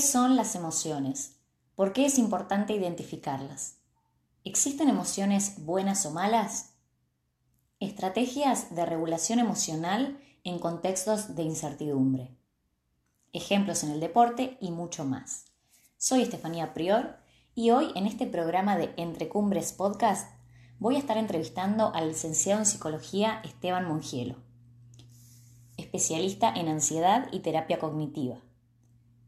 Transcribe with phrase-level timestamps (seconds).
[0.00, 1.36] son las emociones?
[1.74, 3.78] ¿Por qué es importante identificarlas?
[4.44, 6.74] ¿Existen emociones buenas o malas?
[7.78, 12.36] Estrategias de regulación emocional en contextos de incertidumbre.
[13.32, 15.46] Ejemplos en el deporte y mucho más.
[15.96, 17.18] Soy Estefanía Prior
[17.54, 20.30] y hoy en este programa de Entre Cumbres Podcast
[20.78, 24.36] voy a estar entrevistando al licenciado en psicología Esteban Mongielo,
[25.76, 28.38] especialista en ansiedad y terapia cognitiva,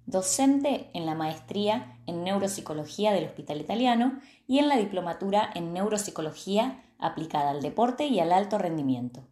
[0.06, 6.82] docente en la maestría en neuropsicología del Hospital Italiano y en la diplomatura en neuropsicología
[6.98, 9.26] aplicada al deporte y al alto rendimiento,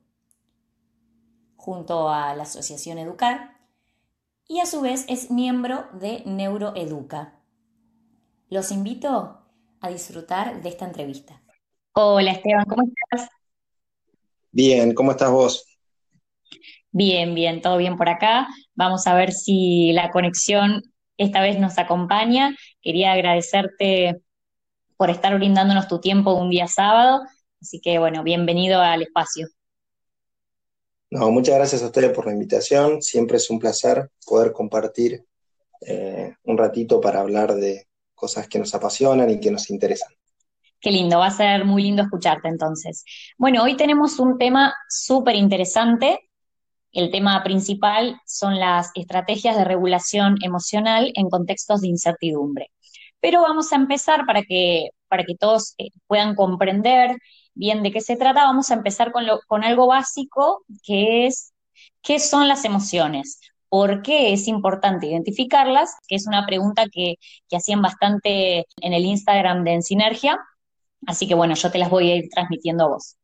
[1.57, 3.59] junto a la Asociación Educar,
[4.49, 7.35] y a su vez es miembro de Neuroeduca.
[8.49, 9.39] Los invito
[9.81, 11.41] a disfrutar de esta entrevista.
[11.93, 13.29] Hola Esteban, ¿cómo estás?
[14.51, 15.67] Bien, ¿cómo estás vos?
[16.91, 18.49] Bien, bien, todo bien por acá.
[18.81, 20.83] Vamos a ver si la conexión
[21.19, 22.57] esta vez nos acompaña.
[22.81, 24.23] Quería agradecerte
[24.97, 27.21] por estar brindándonos tu tiempo un día sábado.
[27.61, 29.49] Así que bueno, bienvenido al espacio.
[31.11, 33.03] No, muchas gracias a ustedes por la invitación.
[33.03, 35.27] Siempre es un placer poder compartir
[35.83, 40.11] eh, un ratito para hablar de cosas que nos apasionan y que nos interesan.
[40.81, 43.05] Qué lindo, va a ser muy lindo escucharte entonces.
[43.37, 46.30] Bueno, hoy tenemos un tema súper interesante.
[46.93, 52.71] El tema principal son las estrategias de regulación emocional en contextos de incertidumbre.
[53.21, 57.17] Pero vamos a empezar para que, para que todos eh, puedan comprender
[57.55, 61.53] bien de qué se trata, vamos a empezar con, lo, con algo básico que es
[62.03, 63.41] qué son las emociones.
[63.69, 65.95] ¿Por qué es importante identificarlas?
[66.09, 67.17] Que es una pregunta que,
[67.49, 70.39] que hacían bastante en el Instagram de Ensinergia
[71.07, 73.17] Así que bueno, yo te las voy a ir transmitiendo a vos.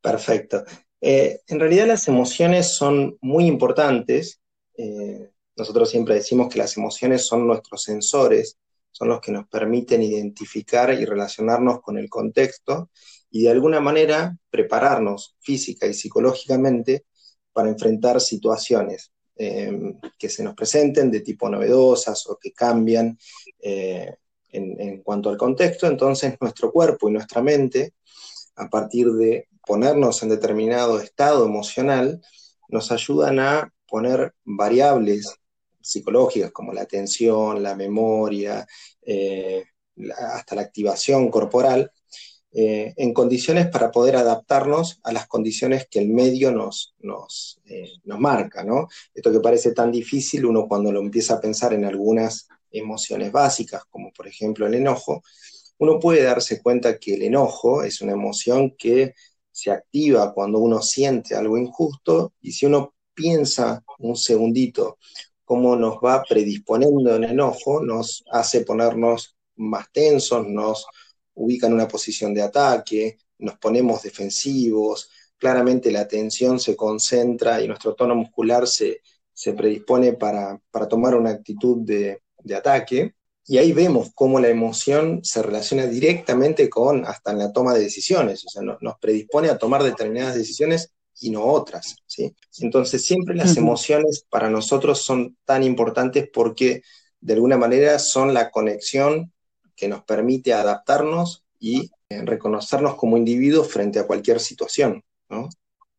[0.00, 0.64] Perfecto.
[1.08, 4.40] Eh, en realidad las emociones son muy importantes.
[4.76, 8.58] Eh, nosotros siempre decimos que las emociones son nuestros sensores,
[8.90, 12.90] son los que nos permiten identificar y relacionarnos con el contexto
[13.30, 17.04] y de alguna manera prepararnos física y psicológicamente
[17.52, 23.16] para enfrentar situaciones eh, que se nos presenten de tipo novedosas o que cambian
[23.60, 27.94] en, cuanto al contexto, entonces nuestro cuerpo y nuestra mente,
[28.56, 32.22] a partir de ponernos en determinado estado emocional,
[32.68, 35.34] nos ayudan a poner variables
[35.80, 38.66] psicológicas como la atención, la memoria,
[39.02, 39.64] eh,
[40.16, 41.92] hasta la activación corporal,
[42.52, 47.90] eh, en condiciones para poder adaptarnos a las condiciones que el medio nos, nos, eh,
[48.04, 48.64] nos marca.
[48.64, 48.88] ¿no?
[49.14, 53.84] Esto que parece tan difícil, uno cuando lo empieza a pensar en algunas emociones básicas,
[53.90, 55.22] como por ejemplo el enojo,
[55.78, 59.14] uno puede darse cuenta que el enojo es una emoción que
[59.50, 64.98] se activa cuando uno siente algo injusto y si uno piensa un segundito
[65.44, 70.86] cómo nos va predisponiendo el enojo, nos hace ponernos más tensos, nos
[71.34, 77.68] ubica en una posición de ataque, nos ponemos defensivos, claramente la atención se concentra y
[77.68, 83.14] nuestro tono muscular se, se predispone para, para tomar una actitud de, de ataque,
[83.46, 87.80] y ahí vemos cómo la emoción se relaciona directamente con hasta en la toma de
[87.80, 92.34] decisiones, o sea, nos predispone a tomar determinadas decisiones y no otras, ¿sí?
[92.58, 96.82] Entonces siempre las emociones para nosotros son tan importantes porque
[97.20, 99.32] de alguna manera son la conexión
[99.76, 105.48] que nos permite adaptarnos y eh, reconocernos como individuos frente a cualquier situación, ¿no?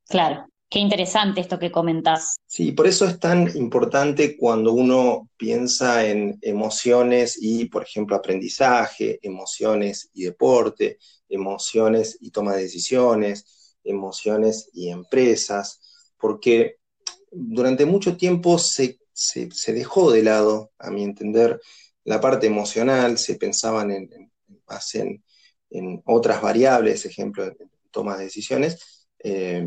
[0.07, 0.47] Claro.
[0.69, 2.35] Qué interesante esto que comentás.
[2.45, 9.17] Sí, por eso es tan importante cuando uno piensa en emociones y, por ejemplo, aprendizaje,
[9.21, 10.97] emociones y deporte,
[11.29, 15.79] emociones y toma de decisiones, emociones y empresas,
[16.19, 16.75] porque
[17.31, 18.99] durante mucho tiempo se,
[19.67, 21.61] dejó de lado, a mi entender,
[22.03, 24.31] la parte emocional, se pensaban en,
[24.67, 25.23] más en,
[26.05, 27.53] otras variables, ejemplo,
[27.91, 29.07] toma de decisiones.
[29.19, 29.65] Eh,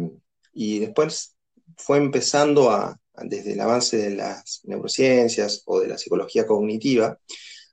[0.52, 1.37] y después
[1.76, 7.19] fue empezando a, desde el avance de las neurociencias o de la psicología cognitiva,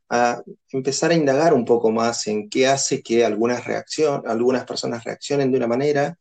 [0.09, 0.41] a
[0.71, 3.63] empezar a indagar un poco más en qué hace que algunas,
[4.25, 6.17] algunas personas reaccionen de una manera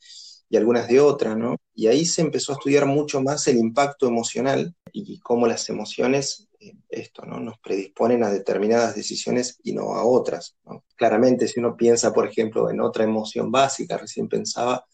[0.49, 1.57] y algunas de otra, ¿no?
[1.75, 6.49] Y ahí se empezó a estudiar mucho más el impacto emocional y cómo las emociones,
[6.61, 7.41] eh, esto, ¿no?
[7.41, 10.57] Nos predisponen a determinadas decisiones y no a otras,
[10.97, 14.85] Claramente, si uno piensa, por ejemplo, en otra emoción básica, recién pensaba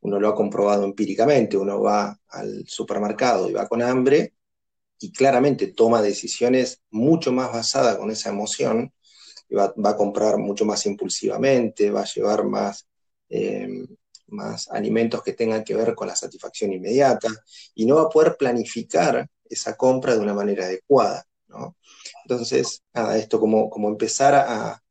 [0.00, 4.34] uno lo ha comprobado empíricamente, uno va al supermercado y va con hambre
[4.98, 8.92] y claramente toma decisiones mucho más basadas con esa emoción,
[9.48, 12.86] y va, a comprar mucho más impulsivamente, va a llevar más,
[13.28, 13.86] eh,
[14.28, 17.28] más alimentos que tengan que ver con la satisfacción inmediata
[17.74, 21.24] y no va a poder planificar esa compra de una manera adecuada.
[22.24, 24.82] Entonces, nada, esto como, como empezar a,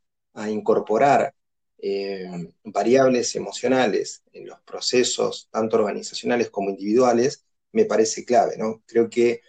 [0.49, 1.33] incorporar
[1.77, 8.81] eh, variables emocionales en los procesos, tanto organizacionales como individuales, me parece clave, ¿no?
[8.85, 9.41] Creo que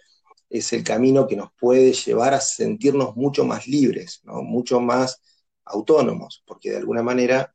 [0.49, 4.41] es el camino que nos puede llevar a sentirnos mucho más libres, ¿no?
[4.43, 5.21] mucho más
[5.65, 7.53] autónomos, porque de alguna manera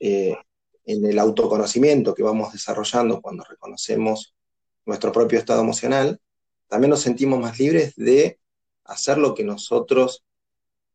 [0.00, 0.34] eh,
[0.84, 4.34] en el autoconocimiento que vamos desarrollando cuando reconocemos
[4.84, 6.20] nuestro propio estado emocional,
[6.68, 8.40] también nos sentimos más libres de
[8.84, 10.24] hacer lo que nosotros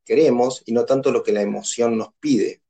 [0.03, 2.61] queremos y no tanto lo que la emoción nos pide,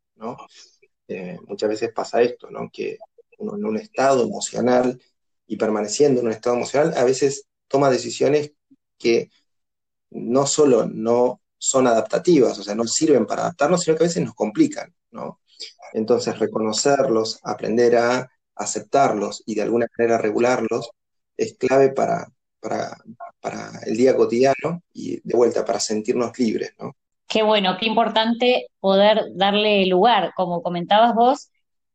[1.07, 2.69] Eh, muchas veces pasa esto, ¿no?
[2.71, 2.97] Que
[3.39, 5.01] uno en un estado emocional
[5.47, 8.53] y permaneciendo en un estado emocional, a veces toma decisiones
[8.97, 9.31] que
[10.11, 14.23] no solo no son adaptativas, o sea, no sirven para adaptarnos, sino que a veces
[14.23, 14.93] nos complican.
[15.93, 20.91] Entonces, reconocerlos, aprender a aceptarlos y de alguna manera regularlos
[21.35, 22.27] es clave para,
[22.59, 22.97] para,
[23.85, 26.95] el día cotidiano y de vuelta para sentirnos libres, ¿no?
[27.29, 31.49] Qué bueno, qué importante poder darle lugar, como comentabas vos,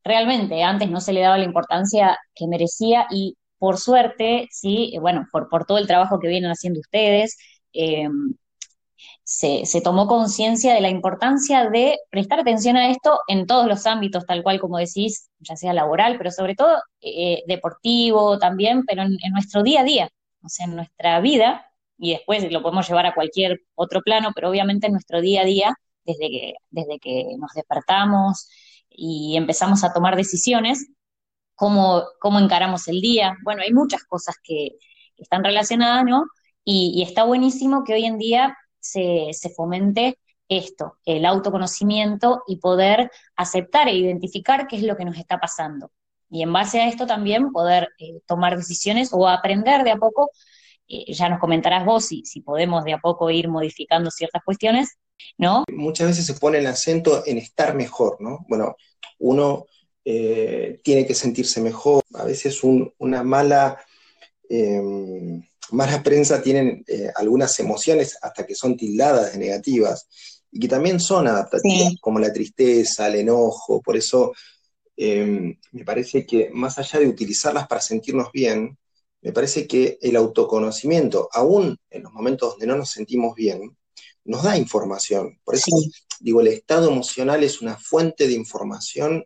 [0.05, 5.27] realmente antes no se le daba la importancia que merecía y por suerte, sí, bueno,
[5.33, 7.37] por, todo el trabajo que vienen haciendo ustedes,
[7.73, 8.09] eh,
[9.25, 14.27] se, tomó conciencia de la importancia de prestar atención a esto en todos los ámbitos,
[14.27, 19.17] tal cual como decís, ya sea laboral, pero sobre todo eh, deportivo también, pero en,
[19.33, 20.11] nuestro día a día,
[20.43, 21.67] o sea, en nuestra vida,
[21.99, 25.45] y después lo podemos llevar a cualquier otro plano, pero obviamente en nuestro día a
[25.45, 25.75] día,
[26.05, 28.49] desde que, desde que nos despertamos
[28.91, 30.89] y empezamos a tomar decisiones,
[31.55, 33.37] cómo, cómo encaramos el día.
[33.45, 34.77] Bueno, hay muchas cosas que,
[35.17, 36.25] están relacionadas, ¿no?
[36.65, 40.19] y, está buenísimo que hoy en día se, fomente
[40.49, 45.91] esto, el autoconocimiento y poder aceptar e identificar qué es lo que nos está pasando.
[46.31, 50.31] Y en base a esto también poder eh, tomar decisiones o aprender de a poco,
[50.89, 54.99] eh, ya nos comentarás vos si, si podemos de a poco ir modificando ciertas cuestiones,
[55.39, 55.65] ¿no?
[55.73, 58.45] Muchas veces se pone el acento en estar mejor, ¿no?
[58.49, 58.77] Bueno,
[59.19, 59.67] uno
[60.05, 63.79] eh, tiene que sentirse mejor, a veces una mala
[64.49, 65.43] em,
[66.03, 70.07] prensa tienen eh, algunas emociones hasta que son tildadas de negativas
[70.53, 73.81] y que también son adaptativas, como la tristeza, el enojo.
[73.81, 74.33] Por eso
[74.97, 78.77] em, me parece que más allá de utilizarlas para sentirnos bien,
[79.25, 83.75] me parece que el autoconocimiento, aún en los momentos donde no nos sentimos bien,
[84.23, 85.41] nos da información.
[85.43, 85.75] Por eso
[86.21, 89.25] digo, el estado emocional es una fuente de información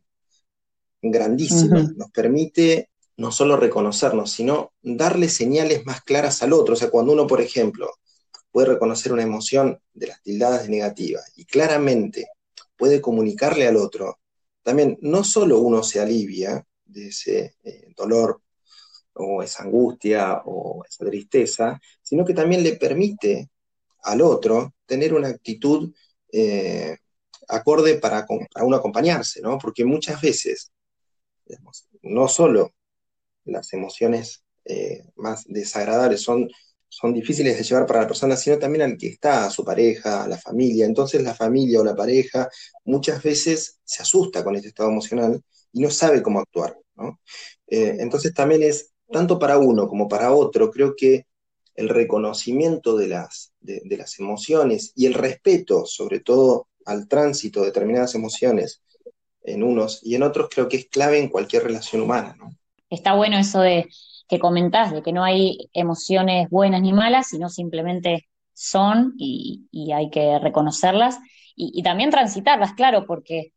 [1.03, 1.83] grandísima.
[1.97, 6.75] Nos permite no solo reconocernos, sino darle señales más claras al otro.
[6.75, 7.91] O sea, cuando uno, por ejemplo,
[8.53, 12.29] puede reconocer una emoción de las tildadas de negativa y claramente
[12.77, 14.21] puede comunicarle al otro,
[14.62, 18.43] también no solo uno se alivia de ese eh, dolor
[19.19, 23.50] o esa angustia o esa tristeza, sino que también le permite
[24.03, 25.93] al otro tener una actitud
[26.32, 26.97] eh,
[27.49, 29.59] acorde para, para, uno acompañarse, ¿no?
[29.59, 30.70] Porque muchas veces,
[32.03, 32.75] no solo
[33.44, 36.49] las emociones eh, más desagradables son,
[36.88, 40.25] son difíciles de llevar para la persona, sino también al que está, a su pareja,
[40.25, 40.87] a la familia.
[40.87, 42.49] Entonces la familia o la pareja
[42.85, 45.43] muchas veces se asusta con este estado emocional
[45.73, 46.77] y no sabe cómo actuar.
[47.67, 51.27] Eh, entonces también es, tanto para uno como para otro, creo que
[51.74, 57.67] el reconocimiento de las, de, las emociones y el respeto, sobre todo al tránsito de
[57.67, 58.82] determinadas emociones
[59.43, 62.36] en unos y en otros, creo que es clave en cualquier relación humana.
[62.91, 63.88] está bueno eso de
[64.29, 70.10] que comentás, de que no hay emociones buenas ni malas, sino simplemente son y, hay
[70.10, 71.19] que reconocerlas
[71.55, 73.53] y, también transitarlas, claro, porque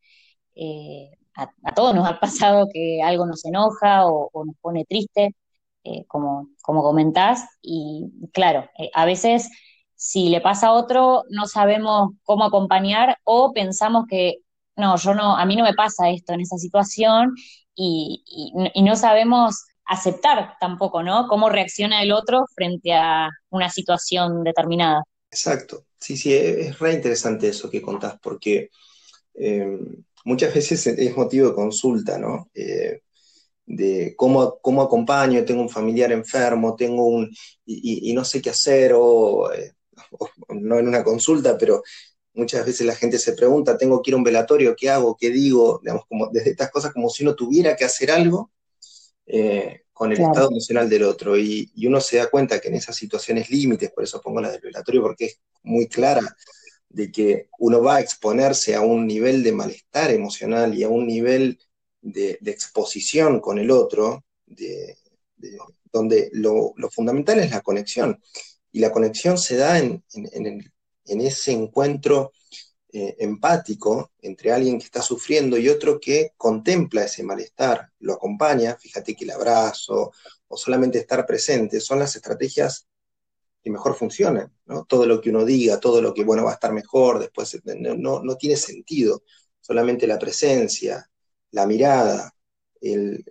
[0.56, 5.36] eh, a, todos nos ha pasado que algo nos enoja o, nos pone triste,
[5.84, 9.50] eh, como, como comentás, y claro, eh, a veces
[9.96, 14.38] si le pasa a otro no sabemos cómo acompañar o pensamos que
[14.76, 17.36] no, yo no, a mí no me pasa esto en esa situación
[17.76, 18.24] y,
[18.84, 21.28] no sabemos aceptar tampoco, ¿no?
[21.28, 25.04] Cómo reacciona el otro frente a una situación determinada.
[25.32, 28.70] Exacto, sí, sí, es re interesante eso que contás, porque
[29.34, 29.80] eh,
[30.26, 32.50] muchas veces es motivo de consulta, ¿no?
[33.74, 37.34] De cómo, cómo acompaño, tengo un familiar enfermo, tengo un,
[37.66, 39.74] y, no sé qué hacer, o, eh,
[40.12, 41.82] o, no en una consulta, pero
[42.34, 45.16] muchas veces la gente se pregunta, tengo que ir a un velatorio, ¿qué hago?
[45.18, 45.80] ¿Qué digo?
[45.82, 48.52] Digamos, como desde estas cosas como si uno tuviera que hacer algo
[49.26, 51.38] eh, con el estado emocional del otro.
[51.38, 54.62] Y, uno se da cuenta que en esas situaciones límites, por eso pongo la del
[54.62, 56.36] velatorio, porque es muy clara
[56.90, 61.08] de que uno va a exponerse a un nivel de malestar emocional y a un
[61.08, 61.58] nivel
[62.02, 64.26] de, exposición con el otro,
[65.92, 68.22] donde lo, fundamental es la conexión.
[68.72, 70.04] y la conexión se da en,
[71.06, 72.32] ese encuentro
[72.94, 78.78] eh, empático entre alguien que está sufriendo y otro que contempla ese malestar, lo acompaña,
[78.78, 80.12] fíjate que el abrazo
[80.48, 82.88] o solamente estar presente son las estrategias
[83.64, 84.52] que mejor funcionan.
[84.88, 88.22] Todo lo que uno diga, todo lo que, bueno, va a estar mejor, después no,
[88.24, 89.24] no tiene sentido,
[89.60, 91.11] solamente la presencia,
[91.52, 92.34] la mirada,
[92.82, 93.24] el,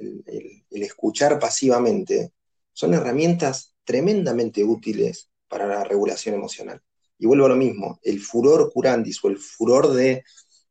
[0.70, 2.32] escuchar pasivamente,
[2.72, 6.80] son herramientas tremendamente útiles para la regulación emocional.
[7.18, 10.24] Y vuelvo a lo mismo, el furor curandis o el furor de,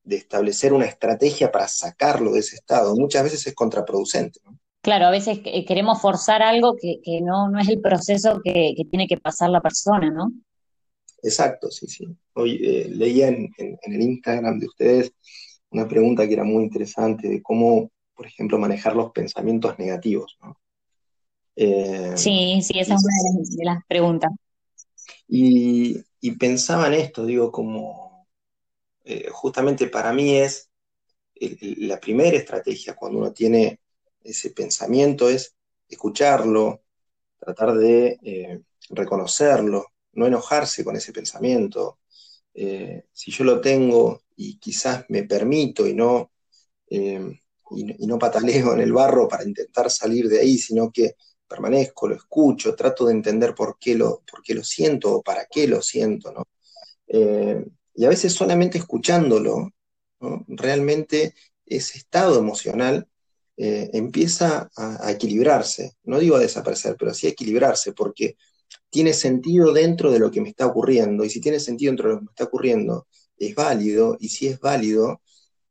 [0.05, 4.39] establecer una estrategia para sacarlo de ese estado muchas veces es contraproducente.
[4.81, 9.17] Claro, a veces queremos forzar algo que, no, no, es el proceso que, tiene que
[9.17, 10.31] pasar la persona, ¿no?
[11.21, 12.07] Exacto, sí, sí.
[12.33, 15.13] Hoy eh, leía en, el Instagram de ustedes
[15.71, 20.37] una pregunta que era muy interesante de cómo, por ejemplo, manejar los pensamientos negativos.
[21.55, 24.31] Eh, sí, sí, esa es una de las, preguntas.
[25.27, 26.01] Y,
[26.39, 28.27] pensaba en esto, digo, como
[29.03, 30.69] eh, justamente para mí es
[31.35, 33.79] la primera estrategia cuando uno tiene
[34.21, 35.55] ese pensamiento es
[35.87, 36.81] escucharlo,
[37.39, 41.99] tratar de eh, reconocerlo, no enojarse con ese pensamiento.
[42.53, 46.31] si yo lo tengo y quizás me permito y no,
[46.89, 47.39] eh,
[47.71, 51.15] y, no pataleo en el barro para intentar salir de ahí, sino que
[51.45, 55.45] permanezco, lo escucho, trato de entender por qué lo, por qué lo siento o para
[55.45, 56.47] qué lo siento, ¿no?
[57.07, 57.65] Eh,
[57.95, 59.71] y a veces solamente escuchándolo,
[60.47, 61.33] realmente
[61.65, 63.07] ese estado emocional
[63.57, 65.97] eh, empieza a, a, equilibrarse.
[66.03, 68.37] No digo a desaparecer, pero sí a equilibrarse, porque
[68.89, 71.25] tiene sentido dentro de lo que me está ocurriendo.
[71.25, 73.07] Y si tiene sentido dentro de lo que me está ocurriendo,
[73.39, 75.21] es válido y si es válido,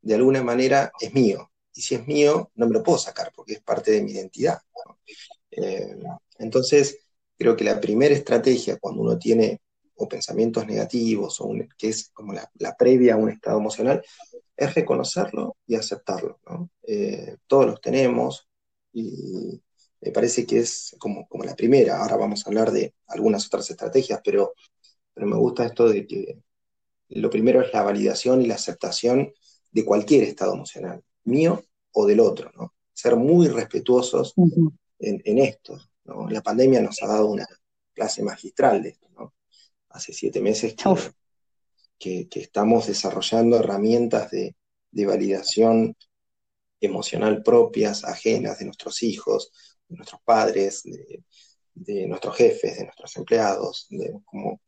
[0.01, 1.51] de alguna manera es mío.
[1.73, 4.59] Y si es mío, no me lo puedo sacar porque es parte de mi identidad.
[5.51, 5.97] Eh,
[6.39, 6.97] entonces,
[7.37, 9.61] creo que la primera estrategia cuando uno tiene
[9.95, 14.01] o pensamientos negativos, o que es como la, previa a un estado emocional,
[14.55, 16.39] es reconocerlo y aceptarlo.
[16.83, 18.47] Eh, todos los tenemos
[18.93, 19.61] y
[20.01, 21.97] me parece que es como, como la primera.
[22.01, 24.53] Ahora vamos a hablar de algunas otras estrategias, pero,
[25.13, 26.39] pero me gusta esto de que
[27.09, 29.33] lo primero es la validación y la aceptación
[29.71, 32.73] de cualquier estado emocional, mío o del otro, ¿no?
[32.93, 34.33] Ser muy respetuosos
[34.99, 35.79] en, esto,
[36.29, 37.47] La pandemia nos ha dado una
[37.93, 39.33] clase magistral de esto, ¿no?
[39.89, 40.75] Hace siete meses
[41.97, 44.55] que, estamos desarrollando herramientas de,
[44.91, 45.95] validación
[46.81, 49.51] emocional propias, ajenas de nuestros hijos,
[49.87, 54.61] de nuestros padres, de, nuestros jefes, de nuestros empleados, de, como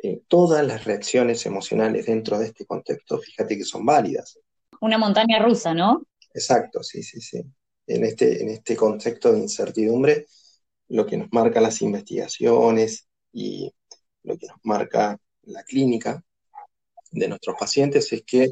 [0.00, 4.38] eh, todas las reacciones emocionales dentro de este contexto, fíjate que son válidas.
[4.80, 6.06] Una montaña rusa, ¿no?
[6.32, 7.42] Exacto, sí, sí, sí.
[7.86, 10.26] En este, en este contexto de incertidumbre,
[10.88, 13.72] lo que nos marca las investigaciones y
[14.22, 16.22] lo que nos marca la clínica
[17.10, 18.50] de nuestros pacientes es que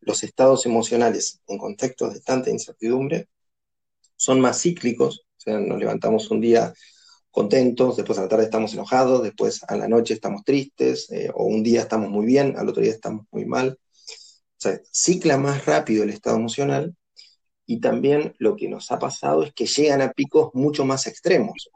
[0.00, 3.28] los estados emocionales en contextos de tanta incertidumbre
[4.16, 6.72] son más cíclicos, o sea, nos levantamos un día
[7.38, 11.44] contentos, después a la tarde estamos enojados, después a la noche estamos tristes, eh, o
[11.44, 13.78] un día estamos muy bien, al otro día estamos muy mal.
[13.78, 16.96] O sea, cicla más rápido el estado emocional
[17.64, 21.70] y también lo que nos ha pasado es que llegan a picos mucho más extremos.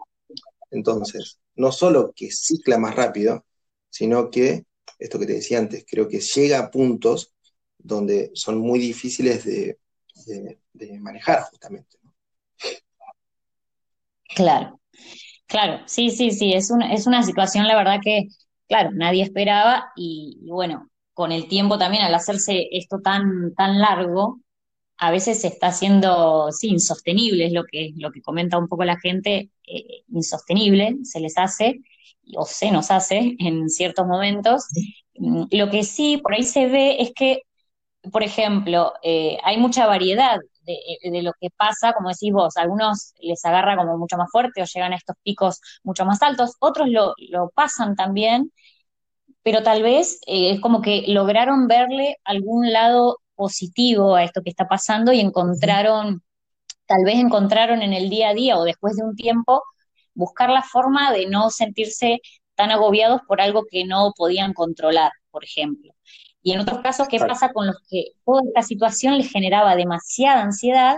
[0.73, 3.45] Entonces, no solo que cicla más rápido,
[3.88, 4.64] sino que,
[4.99, 7.33] esto que te decía antes, creo que llega a puntos
[7.78, 9.78] donde son muy difíciles de,
[10.73, 11.99] de manejar justamente.
[14.35, 14.82] Claro.
[15.52, 18.28] Claro, sí, sí, sí, es una, es una situación, la verdad que,
[18.68, 24.40] claro, nadie esperaba y, bueno, con el tiempo también, al hacerse esto tan, tan largo,
[24.99, 28.85] a veces se está haciendo, sí, insostenible, es lo que, lo que comenta un poco
[28.85, 31.80] la gente, eh, insostenible, se les hace,
[32.37, 34.66] o se nos hace en ciertos momentos.
[35.16, 37.42] Mm, lo que sí, por ahí se ve es que,
[38.12, 43.14] por ejemplo, eh, hay mucha variedad eh, de, lo que pasa, como decís vos, algunos
[43.21, 46.88] les agarra como mucho más fuerte o llegan a estos picos mucho más altos, otros
[46.88, 47.14] lo,
[47.54, 48.52] pasan también,
[49.42, 54.50] pero tal vez eh, es como que lograron verle algún lado positivo a esto que
[54.50, 56.23] está pasando y encontraron,
[56.87, 59.62] tal vez encontraron en el día a día o después de un tiempo,
[60.14, 62.21] buscar la forma de no sentirse
[62.54, 65.95] tan agobiados por algo que no podían controlar, por ejemplo.
[66.42, 70.42] Y en otros casos, ¿qué pasa con los que toda esta situación les generaba demasiada
[70.42, 70.96] ansiedad?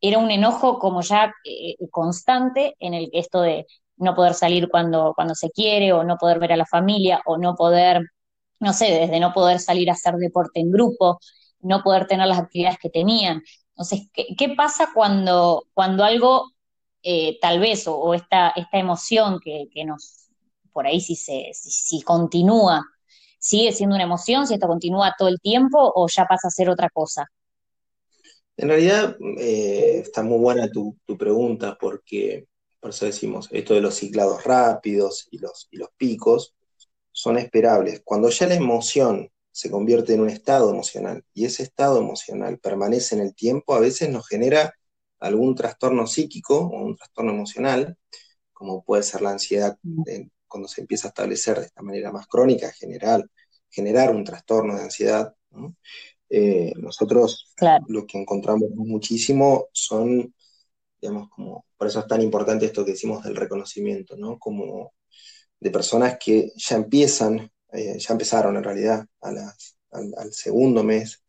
[0.00, 3.66] Era un enojo como ya eh, constante en el que esto de
[3.96, 7.36] no poder salir cuando, cuando se quiere, o no poder ver a la familia, o
[7.38, 8.02] no poder,
[8.60, 11.18] no sé, desde no poder salir a hacer deporte en grupo,
[11.60, 13.42] no poder tener las actividades que tenían.
[13.70, 16.52] Entonces, ¿qué, pasa cuando, cuando algo,
[17.02, 20.28] eh, tal vez, o, esta, esta emoción que, que, nos
[20.72, 22.84] por ahí si, se, si, continúa,
[23.38, 26.68] sigue siendo una emoción, si esto continúa todo el tiempo o ya pasa a ser
[26.68, 27.26] otra cosa.
[28.56, 32.48] En realidad eh, está muy buena tu, pregunta porque,
[32.80, 36.54] por eso decimos, esto de los ciclados rápidos y los, y los picos
[37.12, 38.02] son esperables.
[38.04, 43.14] Cuando ya la emoción se convierte en un estado emocional y ese estado emocional permanece
[43.14, 44.74] en el tiempo, a veces nos genera
[45.20, 47.96] algún trastorno psíquico o un trastorno emocional,
[48.52, 49.78] como puede ser la ansiedad
[50.48, 53.30] cuando se empieza a establecer de esta manera más crónica, general,
[53.70, 55.34] generar un trastorno de ansiedad.
[56.30, 57.54] Eh, nosotros
[57.88, 60.34] lo que encontramos muchísimo son,
[61.00, 64.38] digamos, como, por eso es tan importante esto que decimos del reconocimiento, ¿no?
[64.38, 64.92] Como
[65.60, 71.22] de personas que ya empiezan eh, ya empezaron en realidad al, segundo mes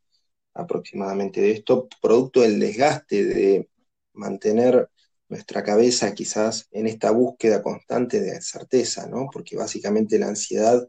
[0.54, 3.70] aproximadamente de esto, producto del desgaste de
[4.14, 4.90] mantener
[5.30, 9.30] nuestra cabeza quizás en esta búsqueda constante de certeza, ¿no?
[9.32, 10.88] Porque básicamente la ansiedad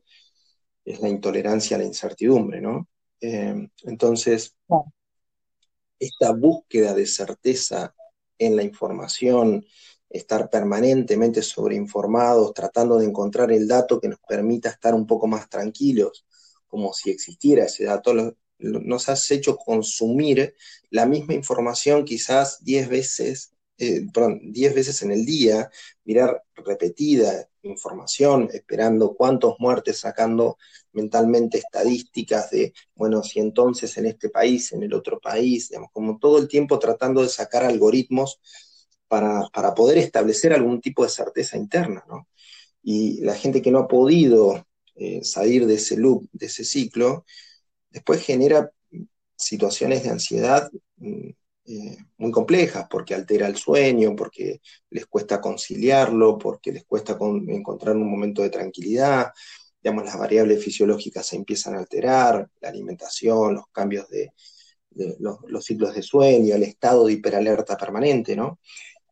[0.85, 2.89] es la intolerancia a la incertidumbre, ¿no?
[3.21, 4.57] Eh, entonces,
[5.99, 7.95] esta búsqueda de certeza
[8.39, 9.65] en la información,
[10.09, 15.49] estar permanentemente sobreinformados, tratando de encontrar el dato que nos permita estar un poco más
[15.49, 16.27] tranquilos,
[16.67, 20.55] como si existiera ese dato, nos has hecho consumir
[20.89, 24.07] la misma información quizás 10 veces, eh,
[24.75, 25.71] veces en el día,
[26.05, 30.59] mirar repetida información, esperando cuántos muertes, sacando
[30.93, 36.19] mentalmente estadísticas de, bueno, si entonces en este país, en el otro país, digamos, como
[36.19, 38.41] todo el tiempo tratando de sacar algoritmos
[39.09, 42.29] para, poder establecer algún tipo de certeza interna, ¿no?
[42.83, 47.25] Y la gente que no ha podido eh, salir de ese loop, de ese ciclo,
[47.91, 48.71] después genera
[49.37, 51.31] situaciones de ansiedad mm,
[51.73, 57.17] eh, muy complejas, porque altera el sueño, porque les cuesta conciliarlo, porque les cuesta
[57.47, 59.31] encontrar un momento de tranquilidad,
[59.81, 64.33] digamos, las variables fisiológicas se empiezan a alterar, la alimentación, los cambios de,
[65.21, 68.59] los, los, ciclos de sueño, el estado de hiperalerta permanente, ¿no?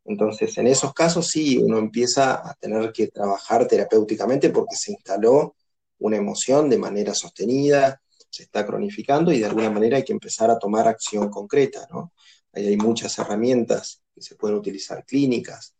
[0.04, 5.54] Entonces, en esos casos sí, uno empieza a tener que trabajar terapéuticamente porque se instaló
[6.00, 10.50] una emoción de manera sostenida, se está cronificando y de alguna manera hay que empezar
[10.50, 12.12] a tomar acción concreta, ¿no?
[12.52, 15.74] Ahí hay muchas herramientas que se pueden utilizar clínicas,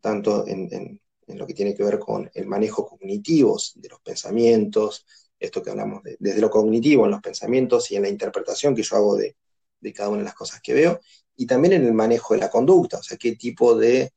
[0.00, 5.04] tanto en, lo que tiene que ver con el manejo cognitivo de los pensamientos,
[5.38, 8.96] esto que hablamos desde lo cognitivo en los pensamientos y en la interpretación que yo
[8.96, 9.36] hago de,
[9.80, 11.00] de cada una de las cosas que veo,
[11.36, 14.12] y también en el manejo de la conducta, o sea, qué tipo de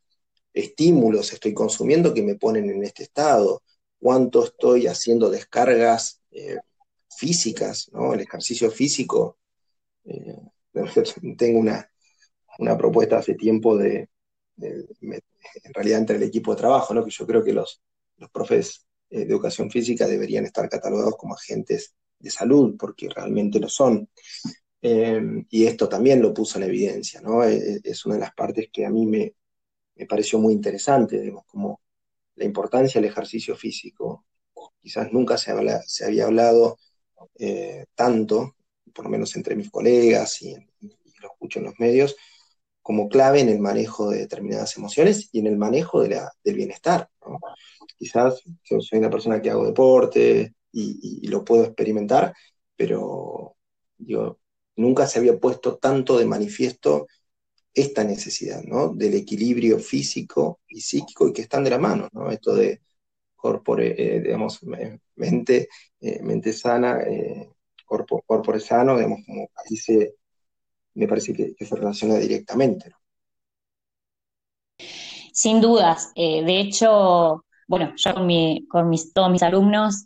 [0.53, 3.63] estímulos estoy consumiendo que me ponen en este estado,
[3.99, 6.57] cuánto estoy haciendo descargas eh,
[7.09, 7.91] físicas.
[8.13, 9.37] El ejercicio físico.
[10.05, 10.37] Eh,
[11.37, 11.89] tengo una,
[12.77, 14.09] propuesta hace tiempo de,
[14.57, 17.03] en realidad entre el equipo de trabajo, ¿no?
[17.03, 17.81] Que yo creo que los,
[18.17, 23.59] los profes eh, de educación física deberían estar catalogados como agentes de salud, porque realmente
[23.59, 24.09] lo son.
[24.81, 27.43] Em, y esto también lo puso en evidencia, ¿no?
[27.43, 29.35] E, e, es una de las partes que a mí me,
[30.07, 31.81] pareció muy interesante, digamos, como
[32.35, 34.25] la importancia del ejercicio físico.
[34.81, 35.53] Quizás nunca se,
[35.87, 36.77] se había hablado
[37.37, 38.55] eh, tanto,
[38.93, 40.55] por lo menos entre mis colegas y,
[41.21, 42.15] lo escucho en los medios,
[42.81, 47.09] como clave en el manejo de determinadas emociones y en el manejo del bienestar.
[47.97, 52.33] Quizás yo soy una persona que hago deporte y, lo puedo experimentar,
[52.75, 53.55] pero
[53.97, 54.39] digo,
[54.77, 57.07] nunca se había puesto tanto de manifiesto
[57.73, 58.93] esta necesidad, ¿no?
[58.93, 62.31] Del equilibrio físico y psíquico y que están de la mano, ¿no?
[62.31, 62.81] Esto de
[63.35, 64.59] corpore, eh, digamos,
[65.15, 65.69] mente,
[66.01, 67.49] eh, mente sana, eh,
[67.89, 70.15] corpo, corpore sano, digamos, como ahí se,
[70.93, 72.91] me parece que, se relaciona directamente,
[75.33, 76.11] Sin dudas.
[76.15, 78.27] de hecho, bueno, yo con,
[78.67, 80.05] con mis, todos mis alumnos,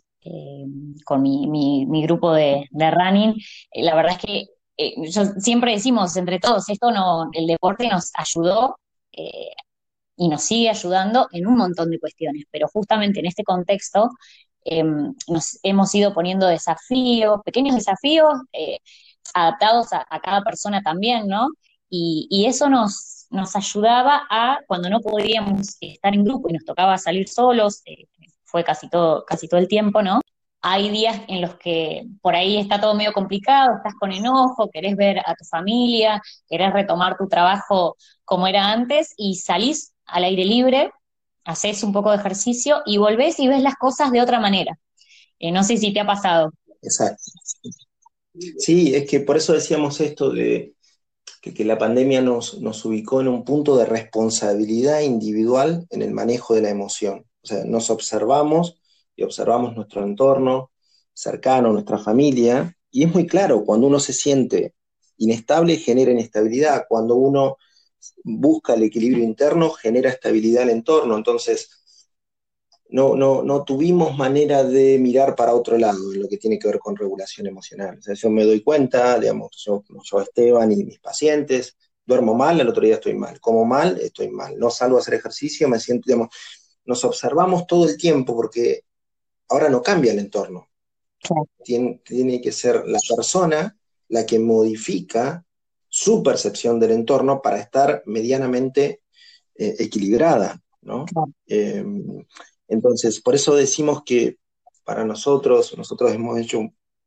[1.04, 3.34] con mi, grupo de, de running,
[3.74, 4.94] la verdad es que eh,
[5.38, 8.78] siempre decimos entre todos, esto no, el deporte nos ayudó
[9.12, 9.52] eh,
[10.16, 14.10] y nos sigue ayudando en un montón de cuestiones, pero justamente en este contexto
[14.64, 18.78] em, nos hemos ido poniendo desafíos, pequeños desafíos eh,
[19.34, 21.48] adaptados a, cada persona también, ¿no?
[21.90, 26.98] Y, eso nos, nos ayudaba a, cuando no podíamos estar en grupo y nos tocaba
[26.98, 27.82] salir solos,
[28.44, 30.20] fue casi todo, casi todo el tiempo, ¿no?
[30.66, 34.96] hay días en los que por ahí está todo medio complicado, estás con enojo, querés
[34.96, 40.46] ver a tu familia, querés retomar tu trabajo como era antes y salís al aire
[40.46, 40.90] libre,
[41.44, 44.78] haces un poco de ejercicio y volvés y ves las cosas de otra manera.
[45.38, 46.52] Eh, no sé si te ha pasado.
[46.82, 47.22] Exacto.
[48.58, 50.74] Sí, es que por eso decíamos esto de
[51.40, 56.54] que, la pandemia nos, nos ubicó en un punto de responsabilidad individual en el manejo
[56.54, 58.80] de la emoción O sea, nos observamos
[59.14, 60.72] y observamos nuestro entorno
[61.12, 64.74] cercano, nuestra familia, y es muy claro, cuando uno se siente
[65.18, 67.56] inestable, genera inestabilidad, cuando uno
[68.22, 71.84] busca el equilibrio interno, genera estabilidad el entorno, entonces
[72.88, 76.68] no, no, no tuvimos manera de mirar para otro lado en lo que tiene que
[76.68, 77.98] ver con regulación emocional.
[77.98, 82.60] O sea, yo me doy cuenta, digamos, yo, yo Esteban y mis pacientes, duermo mal,
[82.60, 85.80] el otro día estoy mal, como mal, estoy mal, no salgo a hacer ejercicio, me
[85.80, 86.28] siento, digamos,
[86.84, 88.82] nos observamos todo el tiempo porque
[89.48, 90.68] ahora no cambia el entorno.
[91.64, 93.76] Tiene, tiene, que ser la persona
[94.08, 95.43] la que modifica
[95.96, 99.02] su percepción del entorno para estar medianamente
[99.54, 101.06] eh, equilibrada, ¿no?
[101.46, 101.84] Eh,
[102.66, 104.38] entonces, por eso decimos que
[104.82, 106.62] para nosotros, nosotros hemos hecho,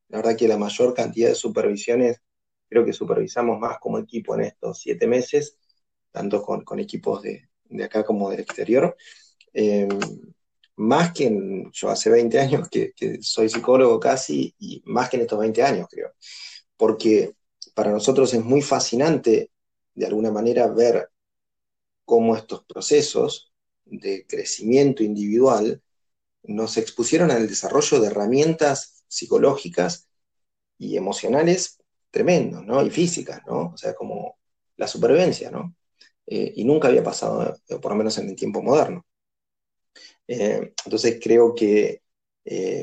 [0.07, 2.21] la verdad que la mayor cantidad de supervisiones,
[2.69, 5.57] creo que supervisamos más como equipo en estos siete meses,
[6.09, 7.49] tanto con, equipos de,
[7.83, 8.95] acá como del exterior.
[9.51, 9.89] Eh,
[10.77, 15.23] más que en, yo hace 20 años que, soy psicólogo casi, y más que en
[15.23, 16.13] estos 20 años, creo.
[16.77, 17.33] Porque
[17.77, 19.51] para nosotros es muy fascinante,
[19.93, 21.11] de alguna manera, ver
[22.05, 23.53] cómo estos procesos
[23.85, 25.83] de crecimiento individual
[26.41, 30.07] nos expusieron al desarrollo de herramientas psicológicas
[30.79, 31.77] y emocionales
[32.09, 32.83] tremendos, ¿no?
[32.83, 33.73] Y físicas, ¿no?
[33.75, 34.39] O sea, como
[34.75, 35.75] la supervivencia, ¿no?
[36.25, 39.05] Eh, y nunca había pasado, eh, por lo menos en el tiempo moderno.
[40.27, 42.01] Eh, entonces creo que,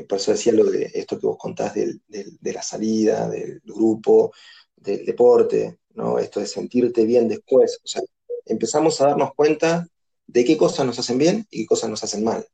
[0.07, 4.31] por eso decía lo de esto que vos contás de la salida, del grupo,
[4.85, 6.19] del deporte, ¿no?
[6.19, 7.79] Esto de sentirte bien después.
[7.83, 8.01] O sea,
[8.45, 9.87] empezamos a darnos cuenta
[10.27, 12.45] de qué cosas nos hacen bien y qué cosas nos hacen mal.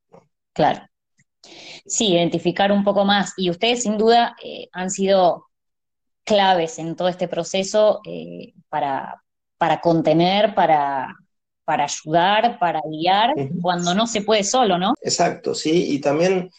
[0.54, 0.88] Claro.
[1.86, 3.34] Sí, identificar un poco más.
[3.38, 5.48] Y ustedes sin duda eh, han sido
[6.24, 8.02] claves en todo este proceso
[8.70, 9.24] para,
[9.58, 11.16] para contener, para,
[11.66, 14.94] para ayudar, para guiar, cuando no se puede solo, ¿no?
[15.02, 16.52] Exacto, sí, y también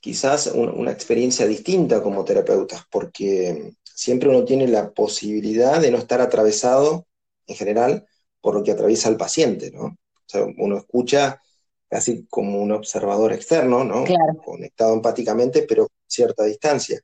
[0.00, 6.20] quizás una experiencia distinta como terapeutas, porque siempre uno tiene la posibilidad de no estar
[6.20, 7.08] atravesado,
[7.48, 8.06] en general,
[8.40, 9.86] por lo que atraviesa el paciente, ¿no?
[9.86, 11.42] O sea, uno escucha
[11.88, 14.04] casi como un observador externo, ¿no?
[14.04, 14.40] Claro.
[14.44, 17.00] Conectado empáticamente, pero a cierta distancia.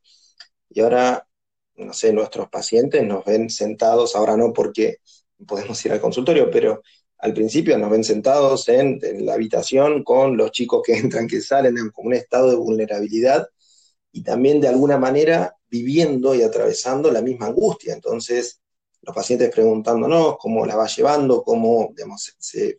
[0.71, 1.27] Y ahora,
[1.75, 4.99] no sé, nuestros pacientes nos ven sentados, ahora no porque
[5.49, 6.81] podemos ir al consultorio, pero
[7.19, 11.77] al principio nos ven sentados en, la habitación con los chicos que entran, que salen,
[11.77, 13.49] en un estado de vulnerabilidad
[14.15, 17.95] y también de alguna manera viviendo y atravesando la misma angustia.
[17.95, 18.63] Entonces,
[19.03, 22.79] los pacientes preguntándonos cómo la va llevando, cómo digamos, se,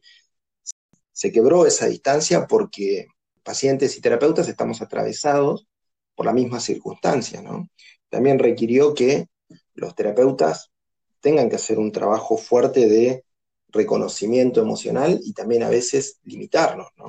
[1.11, 3.07] se quebró esa distancia porque
[3.43, 5.67] pacientes y terapeutas estamos atravesados
[6.15, 7.69] por la misma circunstancia, ¿no?
[8.09, 9.27] También requirió que
[9.73, 10.71] los terapeutas
[11.19, 13.25] tengan que hacer un trabajo fuerte de
[13.67, 17.05] reconocimiento emocional y también a veces limitarnos, ¿no?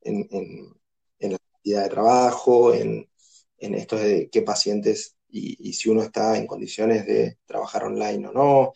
[0.00, 0.26] En,
[1.20, 3.07] la actividad de trabajo, en,
[3.58, 8.72] esto de qué pacientes y, si uno está en condiciones de trabajar online o no,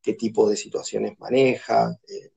[0.00, 2.30] qué tipo de situaciones maneja, eh,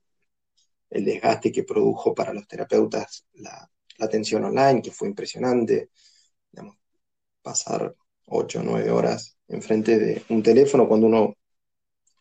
[0.89, 5.89] el desgaste que produjo para los terapeutas la, atención online, que fue impresionante,
[7.41, 7.93] pasar
[8.27, 11.35] ocho o nueve horas enfrente de un teléfono cuando uno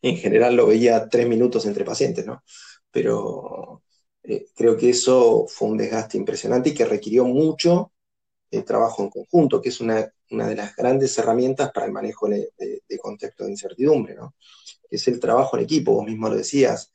[0.02, 2.42] en general lo veía tres minutos entre pacientes, ¿no?
[2.90, 3.82] Pero
[4.22, 7.92] eh, creo que eso fue un desgaste impresionante y que requirió mucho
[8.50, 12.50] eh, trabajo en conjunto, que es una, de las grandes herramientas para el manejo de,
[13.00, 14.34] contexto de incertidumbre, ¿no?
[14.90, 16.90] Es el trabajo en equipo, vos mismo lo decías,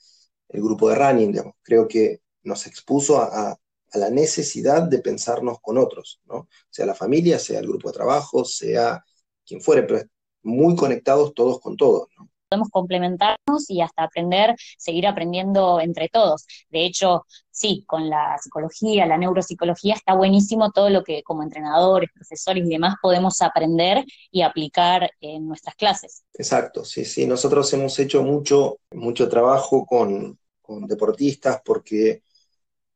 [0.50, 3.58] el grupo de running, digamos, creo que nos expuso a,
[3.96, 6.48] la necesidad de pensarnos con otros, ¿no?
[6.72, 9.04] Sea la familia, sea el grupo de trabajo, sea
[9.46, 10.02] quien fuere, pero
[10.42, 12.33] muy conectados todos con todos, ¿no?
[12.54, 16.46] Podemos complementarnos y hasta aprender, seguir aprendiendo entre todos.
[16.70, 22.12] De hecho, sí, con la psicología, la neuropsicología, está buenísimo todo lo que como entrenadores,
[22.13, 26.24] profesores y demás podemos aprender y aplicar en nuestras clases.
[26.36, 27.26] Exacto, sí, sí.
[27.26, 32.22] Nosotros hemos hecho mucho, mucho trabajo con, con deportistas porque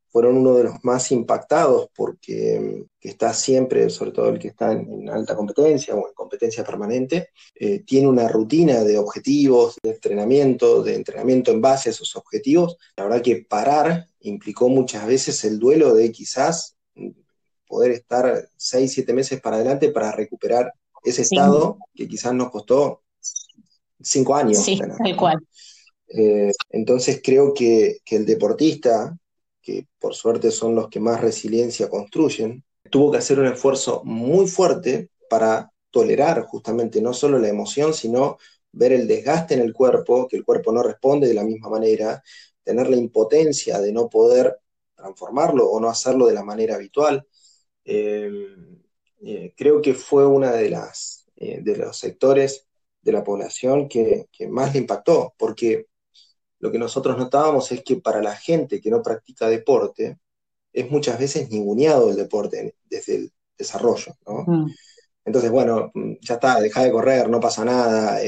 [0.10, 5.10] fueron uno de los más impactados porque está siempre, sobre todo el que está en,
[5.10, 10.96] alta competencia o en competencia permanente, eh, tiene una rutina de objetivos, de entrenamiento, de
[10.96, 12.78] entrenamiento en base a esos objetivos.
[12.96, 16.76] La verdad que parar implicó muchas veces el duelo de quizás
[17.68, 20.72] poder estar seis, siete meses para adelante para recuperar
[21.04, 23.04] ese estado que quizás nos costó
[24.02, 24.64] cinco años.
[24.64, 25.38] Sí, tal cual.
[26.08, 29.18] Eh, entonces creo que, que el deportista
[29.68, 34.48] que por suerte son los que más resiliencia construyen, tuvo que hacer un esfuerzo muy
[34.48, 38.38] fuerte para tolerar justamente no solo la emoción, sino
[38.72, 42.24] ver el desgaste en el cuerpo, que el cuerpo no responde de la misma manera,
[42.64, 44.58] tener la impotencia de no poder
[44.96, 47.28] transformarlo o no hacerlo de la manera habitual.
[47.84, 48.32] Eh,
[49.22, 52.68] eh, creo que fue uno de, las, de los sectores
[53.02, 55.88] de la población que, más le impactó, porque
[56.60, 60.18] lo que nosotros notábamos es que para la gente que no practica deporte,
[60.74, 64.44] es muchas veces ninguneado el deporte desde el desarrollo, ¿no?
[64.46, 64.72] Mm.
[65.26, 65.92] Entonces, bueno,
[66.22, 68.20] ya está, deja de correr, no pasa nada,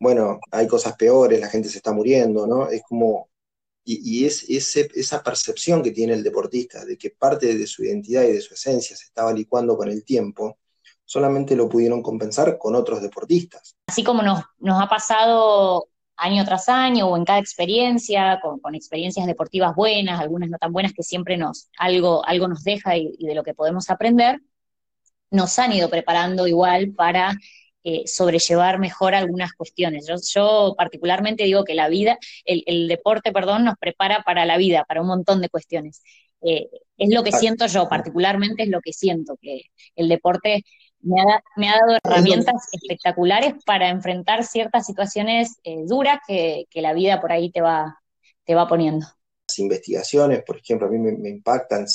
[0.00, 2.70] bueno, hay cosas peores, la gente se está muriendo, ¿no?
[2.70, 3.28] Es como
[3.84, 8.32] y, es esa percepción que tiene el deportista de que parte de su identidad y
[8.32, 10.58] de su esencia se estaba licuando con el tiempo,
[11.04, 13.76] solamente lo pudieron compensar con otros deportistas.
[13.86, 15.88] Así como nos, nos ha pasado
[16.20, 20.92] año tras año o en cada experiencia, con, experiencias deportivas buenas, algunas no tan buenas,
[20.92, 24.40] que siempre nos, algo, algo nos deja y de lo que podemos aprender,
[25.30, 27.36] nos han ido preparando igual para
[27.82, 30.06] eh, sobrellevar mejor algunas cuestiones.
[30.34, 35.00] Yo, particularmente digo que la vida, el, deporte, perdón, nos prepara para la vida, para
[35.00, 36.02] un montón de cuestiones.
[36.42, 39.62] Eh, es lo que siento yo, particularmente es lo que siento, que
[39.96, 40.64] el deporte
[41.02, 47.32] me ha, dado herramientas espectaculares para enfrentar ciertas situaciones eh, duras que, la vida por
[47.32, 48.00] ahí te va,
[48.44, 49.06] te va poniendo.
[49.48, 51.86] Las investigaciones, por ejemplo, a mí me, impactan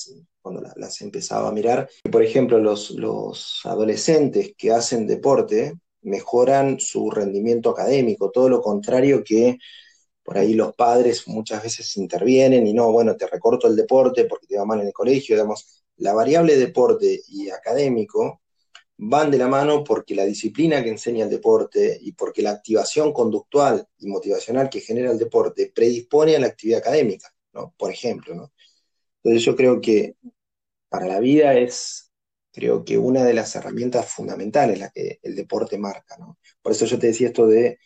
[0.41, 1.89] cuando las, empezaba a mirar.
[2.12, 9.24] Por ejemplo, los, los adolescentes que hacen deporte mejoran su rendimiento académico, todo lo contrario
[9.24, 9.58] que
[10.24, 14.48] por ahí los padres muchas veces intervienen y no, bueno, te recorto el deporte porque
[14.48, 18.41] te va mal en el colegio, digamos, la variable deporte y académico
[18.97, 23.12] van de la mano porque la disciplina que enseña el deporte y porque la activación
[23.12, 27.73] conductual y motivacional que genera el deporte predispone a la actividad académica, ¿no?
[27.77, 28.53] Por ejemplo, ¿no?
[29.23, 30.15] Entonces yo creo que
[30.88, 32.12] para la vida es,
[32.53, 36.38] creo que una de las herramientas fundamentales la que el deporte marca, ¿no?
[36.62, 37.79] Por eso yo te decía esto de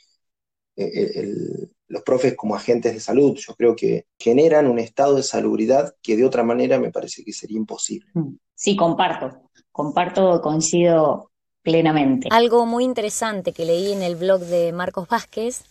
[0.76, 5.96] eh, los profes como agentes de salud, yo creo que generan un estado de salubridad
[6.02, 8.12] que de otra manera me parece que sería imposible.
[8.54, 9.49] Sí, comparto,
[9.80, 12.28] comparto, coincido plenamente.
[12.32, 15.64] Algo muy interesante que leí en el blog de Marcos Vázquez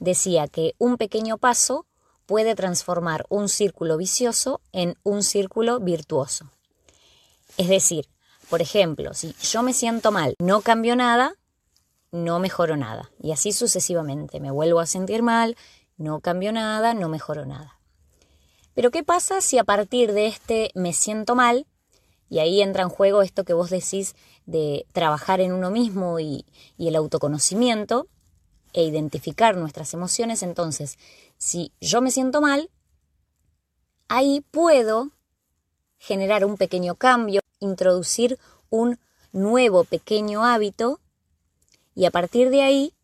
[0.00, 1.86] decía que un pequeño paso
[2.26, 6.50] puede transformar un círculo vicioso en un círculo virtuoso.
[7.56, 8.08] Es decir,
[8.50, 11.34] por ejemplo, si yo me siento mal, no cambio nada,
[12.10, 13.12] no mejoro nada.
[13.22, 14.40] Y así sucesivamente.
[14.40, 15.56] Me vuelvo a sentir mal,
[15.96, 17.78] no cambio nada, no mejoro nada.
[18.74, 21.68] Pero ¿qué pasa si a partir de este me siento mal,
[22.34, 26.44] y ahí entra en juego esto que vos decís de trabajar en uno mismo y,
[26.78, 28.08] el autoconocimiento
[28.72, 30.98] e identificar nuestras emociones, entonces,
[31.38, 32.70] si yo me siento mal,
[34.08, 35.12] ahí puedo
[35.96, 38.36] generar un pequeño cambio, introducir
[38.68, 38.98] un
[39.30, 40.98] nuevo pequeño hábito
[41.94, 42.94] y a partir de ahí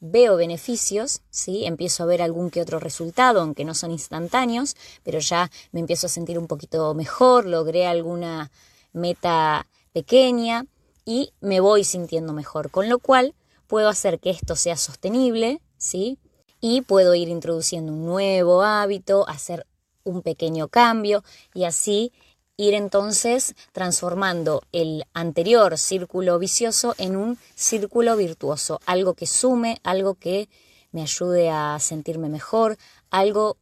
[0.00, 1.64] veo beneficios, ¿sí?
[1.64, 6.06] empiezo a ver algún que otro resultado, aunque no son instantáneos, pero ya me empiezo
[6.06, 8.50] a sentir un poquito mejor, logré alguna
[8.92, 10.66] meta pequeña
[11.04, 13.34] y me voy sintiendo mejor, con lo cual
[13.66, 16.18] puedo hacer que esto sea sostenible, ¿sí?
[16.60, 19.66] Y puedo ir introduciendo un nuevo hábito, hacer
[20.04, 22.12] un pequeño cambio y así
[22.56, 30.14] ir entonces transformando el anterior círculo vicioso en un círculo virtuoso, algo que sume, algo
[30.14, 30.48] que
[30.92, 32.78] me ayude a sentirme mejor,
[33.10, 33.58] algo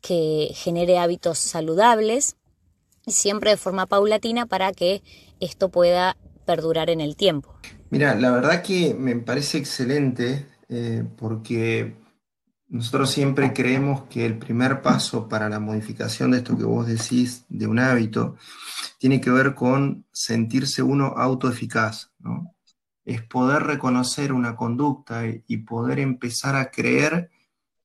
[0.00, 2.36] que genere hábitos saludables,
[3.06, 5.02] siempre de forma paulatina para que
[5.40, 7.54] esto pueda perdurar en el tiempo.
[7.90, 11.94] Mira, la verdad que me parece excelente eh, porque
[12.72, 17.44] nosotros siempre creemos que el primer paso para la modificación de esto que vos decís,
[17.50, 18.36] de un hábito,
[18.98, 22.54] tiene que ver con sentirse uno autoeficaz, ¿no?
[23.04, 27.30] Es poder reconocer una conducta y, poder empezar a creer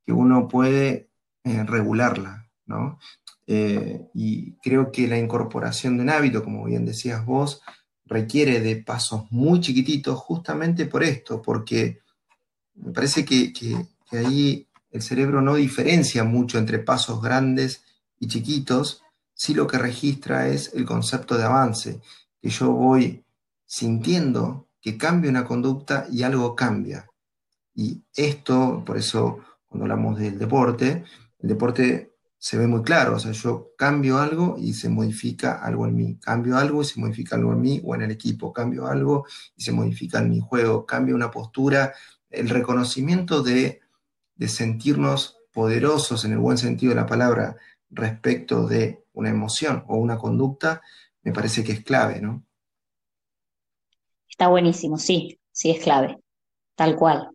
[0.05, 1.09] que uno puede
[1.43, 2.97] eh, regularla, ¿no?
[3.45, 7.61] Eh, y creo que la incorporación de un hábito, como bien decías vos,
[8.05, 11.99] requiere de pasos muy chiquititos justamente por esto, porque
[12.75, 13.85] me parece que, que
[14.17, 14.66] ahí
[14.97, 17.83] el cerebro no diferencia mucho entre pasos grandes
[18.19, 22.01] y chiquitos, si lo que registra es el concepto de avance,
[22.41, 23.23] que yo voy
[23.65, 27.07] sintiendo que cambia una conducta y algo cambia.
[27.75, 31.03] Y esto, por eso cuando hablamos del deporte,
[31.39, 35.85] el deporte se ve muy claro, o sea, yo cambio algo y se modifica algo
[35.85, 38.87] en mí, cambio algo y se modifica algo en mí o en el equipo, cambio
[38.87, 41.93] algo y se modifica en mi juego, cambio una postura,
[42.31, 43.81] el reconocimiento de
[44.37, 47.57] de sentirnos poderosos en el buen sentido de la palabra
[47.89, 50.81] respecto de una emoción o una conducta,
[51.23, 52.43] me parece que es clave, ¿no?
[54.29, 56.17] Está buenísimo, sí, sí es clave,
[56.75, 57.29] tal cual.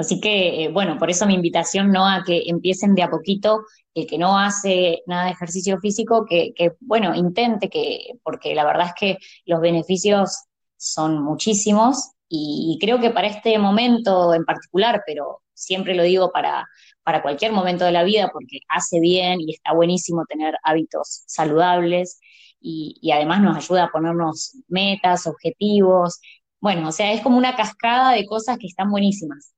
[0.00, 2.08] Así que, eh, bueno, por eso mi invitación, ¿no?
[2.08, 3.60] A que empiecen de a poquito,
[3.92, 8.86] el que no hace nada de ejercicio físico, que, bueno, intente que, porque la verdad
[8.86, 10.44] es que los beneficios
[10.78, 16.66] son muchísimos y, creo que para este momento en particular, pero siempre lo digo para,
[17.02, 22.20] para cualquier momento de la vida, porque hace bien y está buenísimo tener hábitos saludables
[22.60, 26.20] y, y además nos ayuda a ponernos metas, objetivos.
[26.60, 29.52] Bueno, o sea, es como una cascada de cosas que están buenísimas.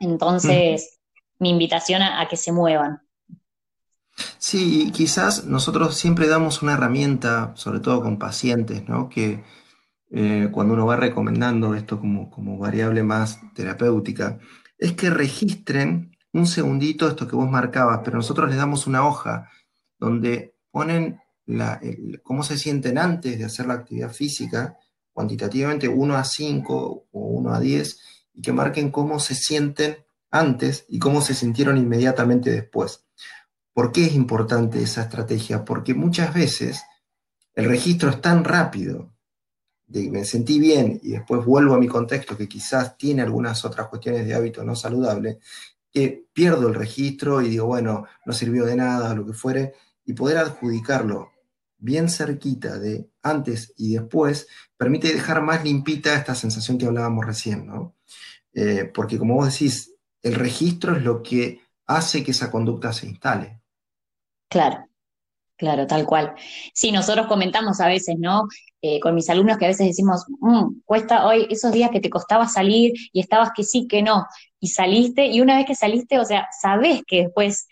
[0.00, 0.98] Entonces,
[1.38, 3.02] mi invitación a, que se muevan.
[4.38, 9.08] Sí, quizás nosotros siempre damos una herramienta, sobre todo con pacientes, ¿no?
[9.08, 9.44] Que
[10.10, 14.38] eh, cuando uno va recomendando esto como, como variable más terapéutica,
[14.76, 19.48] es que registren un segundito esto que vos marcabas, pero nosotros les damos una hoja
[19.98, 21.20] donde ponen
[22.22, 24.78] cómo se sienten antes de hacer la actividad física,
[25.12, 27.98] cuantitativamente 1 a 5 o 1 a 10,
[28.34, 29.96] y que marquen cómo se sienten
[30.30, 33.04] antes y cómo se sintieron inmediatamente después.
[33.72, 35.64] ¿Por qué es importante esa estrategia?
[35.64, 36.82] Porque muchas veces
[37.54, 39.12] el registro es tan rápido
[39.90, 43.88] de me sentí bien y después vuelvo a mi contexto que quizás tiene algunas otras
[43.88, 45.40] cuestiones de hábito no saludable,
[45.92, 49.74] que pierdo el registro y digo, bueno, no sirvió de nada, lo que fuere,
[50.04, 51.32] y poder adjudicarlo
[51.76, 57.66] bien cerquita de antes y después permite dejar más limpita esta sensación que hablábamos recién,
[57.66, 57.96] ¿no?
[58.52, 63.06] Eh, porque como vos decís, el registro es lo que hace que esa conducta se
[63.06, 63.60] instale.
[64.48, 64.89] Claro,
[65.60, 66.34] claro, tal cual.
[66.72, 68.48] Sí, nosotros comentamos a veces, ¿no?
[68.80, 72.08] Eh, con mis alumnos que a veces decimos, mm, cuesta hoy esos días que te
[72.08, 74.24] costaba salir y estabas que sí, que no,
[74.58, 77.68] y saliste, y una vez que saliste, o sea, sabés que después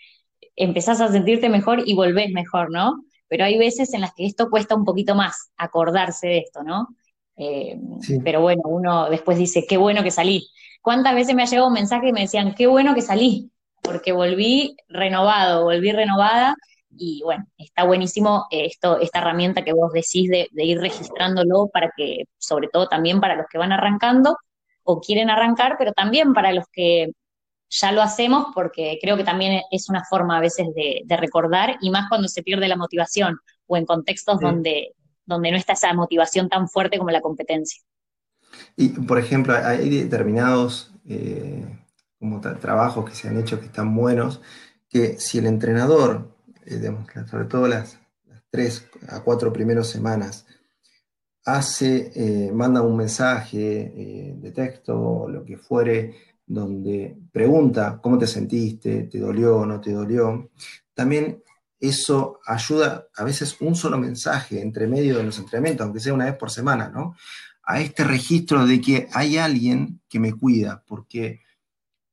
[0.55, 3.03] empezás a sentirte mejor y volvés mejor, ¿no?
[3.27, 6.89] Pero hay veces en las que esto cuesta un poquito más, acordarse de esto, ¿no?
[7.37, 7.79] Eh,
[8.23, 10.47] pero bueno, uno después dice, qué bueno que salí.
[10.81, 13.49] ¿Cuántas veces me ha llegado un mensaje y me decían, qué bueno que salí?
[13.81, 16.55] Porque volví renovado, volví renovada
[16.99, 22.25] y bueno, está buenísimo esto, esta herramienta que vos decís de, ir registrándolo para que,
[22.37, 24.37] sobre todo también para los que van arrancando
[24.83, 27.11] o quieren arrancar, pero también para los que
[27.69, 31.89] ya lo hacemos, porque creo que también es una forma a veces de, recordar, y
[31.89, 34.93] más cuando se pierde la motivación o en contextos donde,
[35.25, 37.81] donde no está esa motivación tan fuerte como la competencia.
[38.75, 41.65] Y, por ejemplo, hay determinados eh,
[42.19, 44.41] como trabajos que se han hecho que están buenos,
[44.89, 46.38] que si el entrenador, eh,
[47.29, 47.99] sobre todo las,
[48.51, 50.45] tres a cuatro primeras semanas,
[51.45, 59.03] hace, eh, manda un mensaje de texto lo que fuere, donde pregunta cómo te sentiste,
[59.03, 60.49] te dolió o no te dolió,
[60.95, 61.43] también
[61.79, 66.25] eso ayuda a veces un solo mensaje entre medio de los entrenamientos, aunque sea una
[66.25, 67.15] vez por semana, ¿no?
[67.63, 71.41] A este registro de que hay alguien que me cuida, porque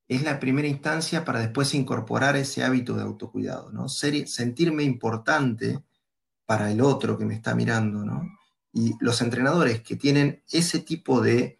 [0.08, 3.88] es la primera instancia para después incorporar ese hábito de autocuidado, ¿no?
[3.88, 5.82] sentirme importante
[6.44, 8.22] para el otro que me está mirando, ¿no?
[8.72, 11.58] Y los entrenadores que tienen ese tipo de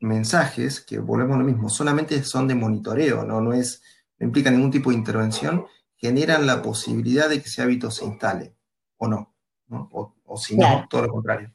[0.00, 3.40] mensajes, que volvemos a lo mismo, solamente son de monitoreo, ¿no?
[3.40, 3.82] No, es,
[4.18, 8.54] no implica ningún tipo de intervención, generan la posibilidad de que ese hábito se instale,
[8.96, 9.34] o no,
[9.70, 11.52] O, si no, todo lo contrario.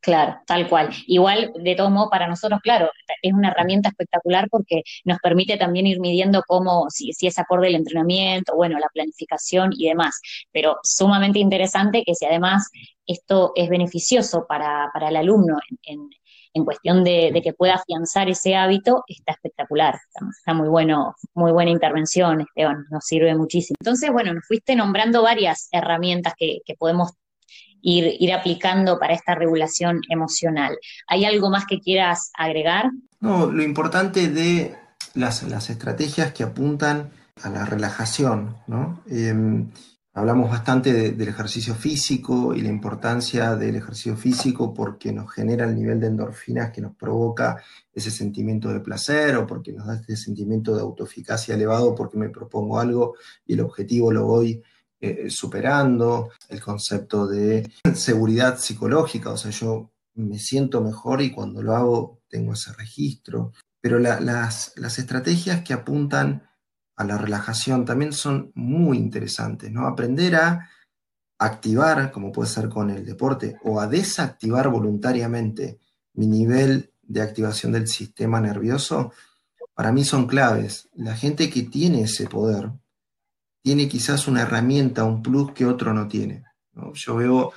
[0.00, 0.90] Claro, tal cual.
[1.06, 5.86] Igual, de todo modo, para nosotros, claro, es una herramienta espectacular porque nos permite también
[5.86, 10.20] ir midiendo cómo, si, si es acorde el entrenamiento, bueno, la planificación y demás.
[10.52, 12.70] Pero sumamente interesante que si además
[13.06, 16.08] esto es beneficioso para, para el alumno en,
[16.54, 19.98] en cuestión de, que pueda afianzar ese hábito, está espectacular.
[20.38, 23.76] Está, muy bueno, muy buena intervención, Esteban, nos sirve muchísimo.
[23.80, 27.12] Entonces, bueno, nos fuiste nombrando varias herramientas que, podemos
[27.82, 30.76] ir, aplicando para esta regulación emocional.
[31.06, 32.90] ¿Hay algo más que quieras agregar?
[33.20, 34.76] No, lo importante de
[35.14, 37.10] las, estrategias que apuntan
[37.42, 39.02] a la relajación, ¿no?
[39.10, 39.68] Em,
[40.18, 45.76] Hablamos bastante del ejercicio físico y la importancia del ejercicio físico porque nos genera el
[45.76, 47.62] nivel de endorfinas que nos provoca
[47.94, 52.30] ese sentimiento de placer o porque nos da este sentimiento de autoeficacia elevado porque me
[52.30, 53.14] propongo algo
[53.46, 54.60] y el objetivo lo voy
[55.00, 56.30] eh, superando.
[56.48, 62.20] El concepto de seguridad psicológica, o sea, yo me siento mejor y cuando lo hago
[62.28, 63.52] tengo ese registro.
[63.80, 66.48] Pero las, las estrategias que apuntan
[66.96, 69.86] a la relajación también son muy interesantes, ¿no?
[69.86, 70.68] Aprender a
[71.38, 75.78] activar, como puede ser con el deporte, o a desactivar voluntariamente
[76.14, 79.12] mi nivel de activación del sistema nervioso,
[79.74, 80.88] para mí son claves.
[80.94, 82.72] La gente que tiene ese poder
[83.68, 86.42] tiene quizás una herramienta, un plus que otro no tiene.
[86.94, 87.52] Yo veo,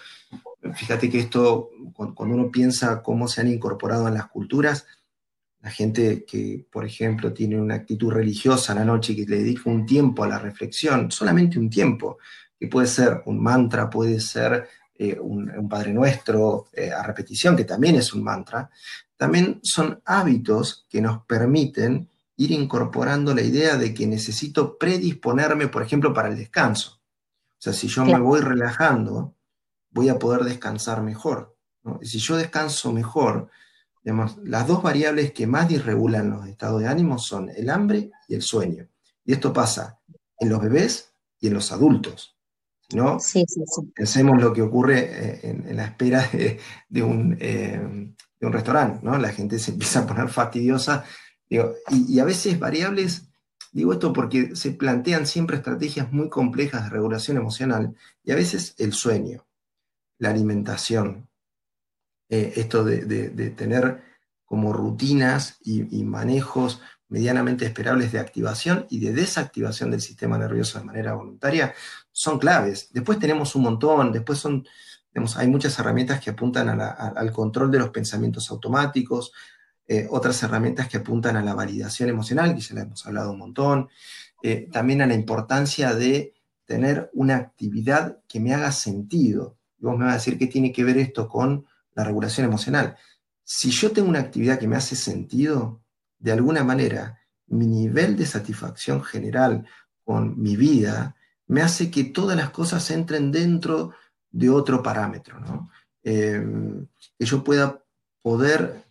[0.74, 4.86] fíjate que esto, cuando uno piensa cómo se han incorporado en las culturas,
[5.62, 9.70] la gente que, por ejemplo, tiene una actitud religiosa a la noche que le dedica
[9.70, 12.18] un tiempo a la reflexión, solamente un tiempo,
[12.59, 17.64] que puede ser un mantra, puede ser eh, un, Padre Nuestro eh, a repetición, que
[17.64, 18.70] también es un mantra,
[19.16, 22.09] también son hábitos que nos permiten
[22.42, 27.00] ir incorporando la idea de que necesito predisponerme, por ejemplo, para el descanso.
[27.52, 29.36] O sea, si yo me voy relajando,
[29.92, 31.56] voy a poder descansar mejor.
[32.02, 33.52] Y si yo descanso mejor,
[34.04, 38.42] las dos variables que más disregulan los estados de ánimo son el hambre y el
[38.42, 38.88] sueño.
[39.24, 40.00] Y esto pasa
[40.39, 42.36] en los bebés y en los adultos.
[42.96, 43.20] ¿no?
[43.94, 46.28] Pensemos lo que ocurre eh, en, la espera
[46.89, 49.16] de, un, eh, un, restaurante, ¿no?
[49.20, 51.06] La gente se empieza a poner fastidiosa.
[51.52, 53.28] Y, a veces variables,
[53.74, 57.93] digo esto porque se plantean siempre estrategias muy complejas de regulación emocional,
[58.24, 59.45] y a veces el sueño,
[60.18, 61.28] la alimentación,
[62.30, 64.02] eh, esto de, tener
[64.45, 70.86] como rutinas y, manejos medianamente esperables de activación y de desactivación del sistema nervioso de
[70.86, 71.74] manera voluntaria,
[72.14, 72.88] son claves.
[72.93, 74.66] Después tenemos un montón, después son,
[75.36, 79.34] hay muchas herramientas que apuntan al control de los pensamientos automáticos,
[79.94, 83.39] eh, otras herramientas que apuntan a la validación emocional, que ya la hemos hablado un
[83.39, 83.89] montón,
[84.42, 86.34] eh, también a la importancia de
[86.64, 89.58] tener una actividad que me haga sentido.
[89.78, 92.96] Y vos me vas a decir qué tiene que ver esto con la regulación emocional.
[93.44, 95.82] Si yo tengo una actividad que me hace sentido,
[96.20, 99.66] de alguna manera, mi nivel de satisfacción general
[100.06, 101.18] con mi vida
[101.48, 103.92] me hace que todas las cosas entren dentro
[104.30, 105.70] de otro parámetro, ¿no?
[106.02, 106.88] Em,
[107.20, 107.84] que yo pueda
[108.22, 108.89] poder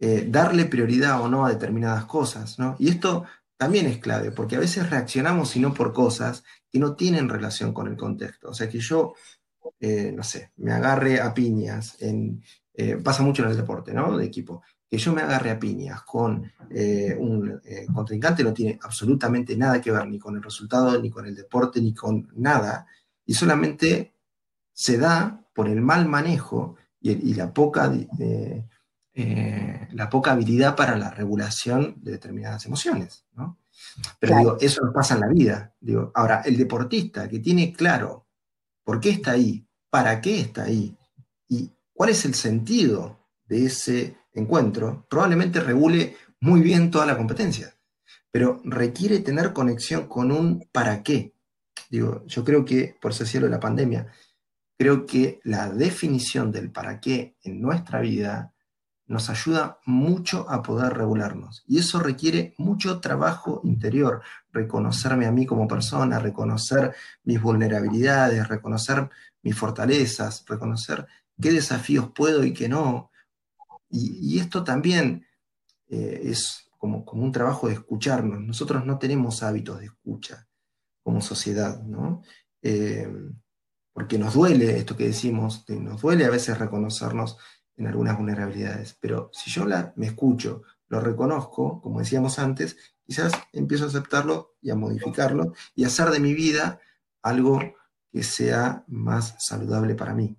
[0.00, 2.76] eh, darle prioridad o no a determinadas cosas, ¿no?
[2.78, 3.24] Y esto
[3.56, 7.88] también es clave, porque a veces reaccionamos sino por cosas que no tienen relación con
[7.88, 8.50] el contexto.
[8.50, 9.14] O sea, que yo
[9.80, 14.16] eh, no sé, me agarre a piñas, eh, pasa mucho en el deporte, ¿no?
[14.16, 16.50] De equipo, que yo me agarre a piñas con
[17.18, 17.60] un
[17.92, 21.80] contrincante no tiene absolutamente nada que ver ni con el resultado, ni con el deporte,
[21.80, 22.86] ni con nada,
[23.26, 24.14] y solamente
[24.72, 27.92] se da por el mal manejo y, la, poca,
[29.92, 33.58] la poca habilidad para la regulación de determinadas emociones, ¿no?
[34.20, 35.74] Pero digo, eso nos pasa en la vida.
[35.80, 38.26] Digo, ahora, el deportista que tiene claro
[38.84, 40.96] por qué está ahí, para qué está ahí
[41.48, 47.74] y cuál es el sentido de ese encuentro, probablemente regule muy bien toda la competencia,
[48.30, 51.34] pero requiere tener conexión con un para qué.
[51.90, 54.06] Digo, yo creo que, por ese cielo de la pandemia,
[54.76, 58.54] creo que la definición del para qué en nuestra vida
[59.08, 61.64] nos ayuda mucho a poder regularnos.
[61.66, 66.94] Y eso requiere mucho trabajo interior, reconocerme a mí como persona, reconocer
[67.24, 69.08] mis vulnerabilidades, reconocer
[69.42, 71.06] mis fortalezas, reconocer
[71.40, 73.10] qué desafíos puedo y qué no.
[73.90, 75.26] Y, esto también
[75.88, 78.40] eh, es como, como, un trabajo de escucharnos.
[78.40, 80.46] Nosotros no tenemos hábitos de escucha
[81.02, 82.22] como sociedad, ¿no?
[82.60, 83.08] Eh,
[83.94, 87.38] porque nos duele esto que decimos, nos duele a veces reconocernos
[87.78, 92.76] en algunas vulnerabilidades, pero si yo la, me escucho, lo reconozco, como decíamos antes,
[93.06, 96.80] quizás empiezo a aceptarlo y a modificarlo y hacer de mi vida
[97.22, 97.60] algo
[98.10, 100.36] que sea más saludable para mí.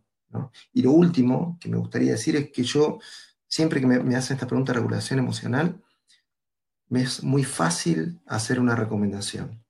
[0.74, 3.00] Y lo último que me gustaría decir es que yo,
[3.48, 5.82] siempre que me, me hacen esta pregunta de regulación emocional,
[6.90, 9.64] me es muy fácil hacer una recomendación.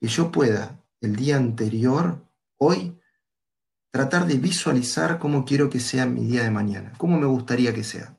[0.00, 2.24] Que yo pueda el día anterior,
[2.56, 2.98] hoy,
[3.92, 7.84] tratar de visualizar cómo quiero que sea mi día de mañana, cómo me gustaría que
[7.84, 8.18] sea.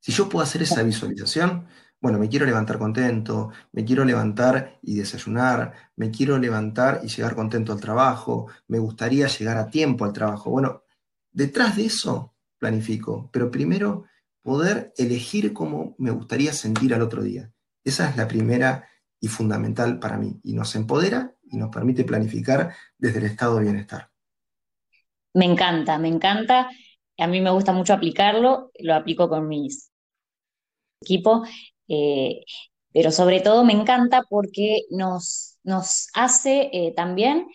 [0.00, 1.66] Si yo puedo hacer esa visualización,
[2.00, 7.36] bueno, me quiero levantar contento, me quiero levantar y desayunar, me quiero levantar y llegar
[7.36, 10.50] contento al trabajo, me gustaría llegar a tiempo al trabajo.
[10.50, 10.82] Bueno,
[11.30, 14.04] detrás de eso planifico, pero primero
[14.42, 17.52] poder elegir cómo me gustaría sentir al otro día.
[17.84, 18.88] Esa es la primera
[19.20, 23.62] y fundamental para mí, y nos empodera y nos permite planificar desde el estado de
[23.62, 24.15] bienestar.
[25.36, 26.70] Me encanta, me encanta.
[27.18, 29.90] A mí me gusta mucho aplicarlo, lo aplico con mis
[31.02, 31.48] equipos,
[31.88, 32.42] eh,
[32.92, 37.46] pero sobre todo me encanta porque nos, nos hace eh, también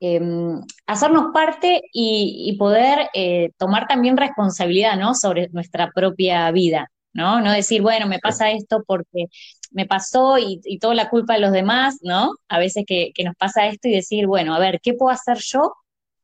[0.00, 5.14] em, hacernos parte y, poder eh, tomar también responsabilidad ¿no?
[5.14, 6.90] sobre nuestra propia vida.
[7.14, 7.40] ¿no?
[7.40, 9.26] No decir, bueno, me pasa esto porque
[9.70, 12.34] me pasó y, toda la culpa de los demás, ¿no?
[12.48, 15.38] A veces que, que, nos pasa esto y decir, bueno, a ver, ¿qué puedo hacer
[15.38, 15.72] yo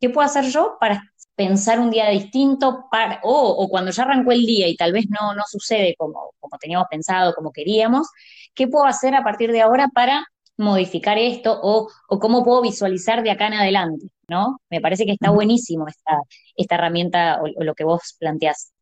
[0.01, 1.03] ¿Qué puedo hacer yo para
[1.35, 2.87] pensar un día distinto?
[2.91, 6.59] Para, o, cuando ya arrancó el día y tal vez no, no sucede como, como
[6.59, 8.09] teníamos pensado, como queríamos,
[8.55, 10.27] ¿qué puedo hacer a partir de ahora para
[10.59, 11.89] modificar esto o,
[12.19, 14.61] cómo puedo visualizar de acá en adelante, ¿no?
[14.69, 16.19] Me parece que está buenísimo esta,
[16.57, 18.73] esta herramienta o, lo que vos planteás.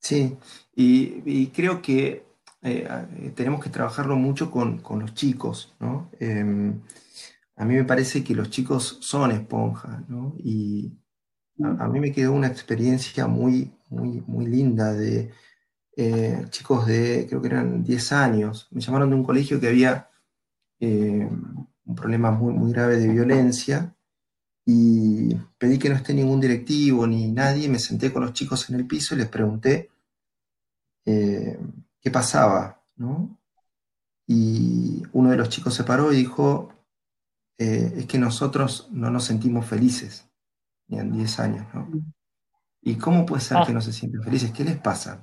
[0.00, 0.36] Sí,
[0.74, 2.24] y, creo que
[2.62, 2.88] eh,
[3.34, 6.10] tenemos que trabajarlo mucho con, los chicos, ¿no?
[6.18, 6.80] Em,
[7.58, 10.34] a mí me parece que los chicos son esponjas, ¿no?
[10.38, 10.92] Y
[11.60, 15.32] a, mí me quedó una experiencia muy, muy, muy linda de
[15.96, 20.08] eh, chicos de, creo que eran 10 años, me llamaron de un colegio que había
[20.78, 21.28] eh,
[21.84, 23.92] un problema muy, muy grave de violencia
[24.64, 28.76] y pedí que no esté ningún directivo ni nadie, me senté con los chicos en
[28.76, 29.90] el piso y les pregunté
[31.06, 31.58] eh,
[32.00, 33.36] qué pasaba, ¿no?
[34.28, 36.77] Y uno de los chicos se paró y dijo,
[37.58, 40.30] es que nosotros no nos sentimos felices
[40.88, 41.90] en 10 años, ¿no?
[42.80, 43.74] ¿Y cómo puede ser que ah.
[43.74, 44.52] no se sienten felices?
[44.52, 45.20] ¿Qué les pasa?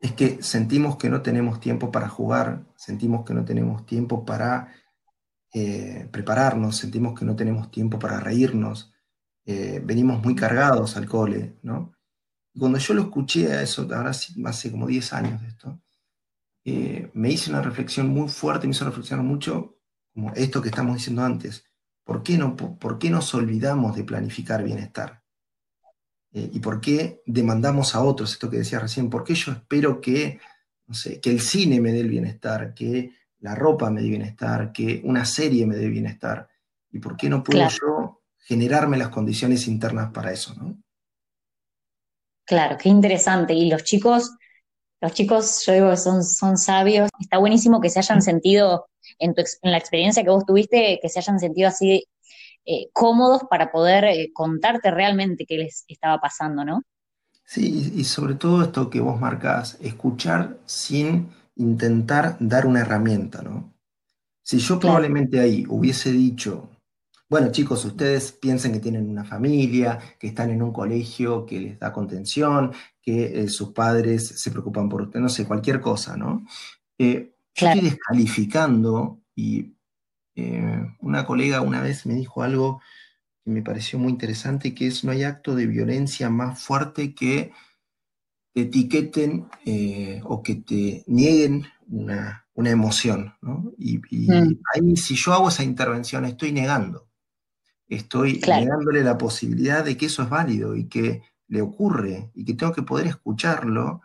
[0.00, 4.72] Es que sentimos que no tenemos tiempo para jugar, sentimos que no tenemos tiempo para
[5.52, 8.92] eh, prepararnos, sentimos que no tenemos tiempo para reírnos,
[9.44, 11.94] eh, venimos muy cargados al cole, ¿no?
[12.52, 15.80] Y cuando yo lo escuché a eso, ahora hace como 10 años de esto,
[16.64, 19.77] eh, me hice una reflexión muy fuerte, me hizo reflexionar mucho,
[20.12, 21.64] como esto que estamos diciendo antes,
[22.08, 25.22] ¿Por qué, no, ¿Por qué nos olvidamos de planificar bienestar?
[26.32, 30.00] Eh, ¿Y por qué demandamos a otros, esto que decía recién, por qué yo espero
[30.00, 30.40] que,
[30.86, 34.72] no sé, que el cine me dé el bienestar, que la ropa me dé bienestar,
[34.72, 36.48] que una serie me dé bienestar?
[36.90, 40.54] ¿Y por qué no puedo yo generarme las condiciones internas para eso?
[40.54, 40.82] ¿no?
[42.46, 43.52] Claro, qué interesante.
[43.52, 44.34] Y los chicos,
[45.00, 47.08] los chicos, yo digo que son, son sabios.
[47.20, 48.86] Está buenísimo que se hayan sentido
[49.18, 52.04] en, la experiencia que vos tuviste, que se hayan sentido así
[52.64, 56.82] eh, cómodos para poder eh, contarte realmente qué les estaba pasando, ¿no?
[57.44, 63.72] Sí, y sobre todo esto que vos marcás, escuchar sin intentar dar una herramienta, ¿no?
[64.42, 66.68] Si yo probablemente ahí hubiese dicho,
[67.28, 71.78] bueno chicos, ustedes piensen que tienen una familia, que están en un colegio que les
[71.78, 72.72] da contención,
[73.02, 76.44] que eh, sus padres se preocupan por usted, no sé, cualquier cosa, ¿no?
[76.98, 79.74] Yo estoy descalificando y
[80.36, 82.80] eh, una colega una vez me dijo algo
[83.44, 87.50] que me pareció muy interesante, que es no hay acto de violencia más fuerte que
[88.54, 93.34] te etiqueten eh, o que te nieguen una, emoción.
[93.78, 94.60] Y, mm.
[94.74, 97.07] ahí si yo hago esa intervención estoy negando,
[97.88, 102.54] estoy negándole la posibilidad de que eso es válido y que le ocurre y que
[102.54, 104.02] tengo que poder escucharlo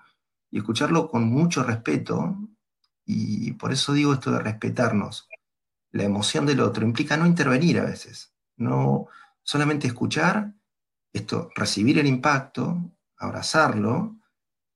[0.49, 2.38] y escucharlo con mucho respeto
[3.05, 5.27] y por eso digo esto de respetarnos.
[5.91, 9.07] La emoción del otro implica no intervenir a veces, no
[9.43, 10.53] solamente escuchar,
[11.11, 14.17] esto, recibir el impacto, abrazarlo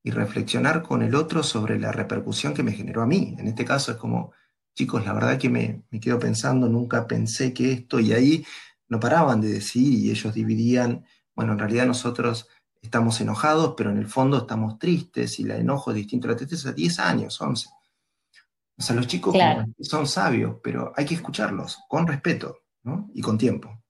[0.04, 3.36] y reflexionar con el otro sobre la repercusión que me generó a mí.
[3.40, 4.32] En este caso es como,
[4.76, 8.46] chicos, la verdad que me, me quedo pensando, nunca pensé que esto, y ahí
[8.90, 12.48] no paraban de decir y ellos dividían, bueno, en realidad nosotros
[12.82, 16.38] estamos enojados, pero en el fondo estamos tristes y el enojo es distinto a la
[16.38, 17.70] tristeza, 10 años, 11.
[18.80, 19.36] O sea, los chicos
[19.80, 22.60] son sabios, pero hay que escucharlos con respeto
[23.14, 23.84] y con tiempo.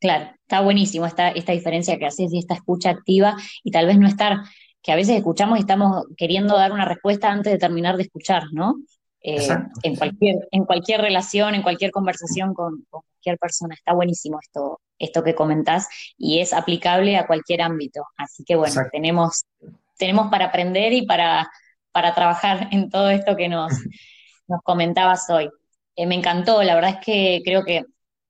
[0.00, 3.98] Claro, está buenísimo esta, esta diferencia que haces de esta escucha activa y tal vez
[3.98, 4.38] no estar,
[4.82, 8.44] que a veces escuchamos y estamos queriendo dar una respuesta antes de terminar de escuchar,
[8.52, 8.76] ¿no?
[9.28, 9.48] Eh,
[9.82, 13.74] en, cualquier, en cualquier relación, en cualquier conversación con, cualquier persona.
[13.74, 18.04] Está buenísimo esto, esto que comentás y es aplicable a cualquier ámbito.
[18.16, 19.44] Así que bueno, tenemos,
[19.98, 21.50] tenemos para aprender y para
[21.96, 23.72] para trabajar en todo esto que nos,
[24.48, 25.48] nos comentabas hoy.
[25.94, 27.86] Eh, me encantó, la verdad es que creo que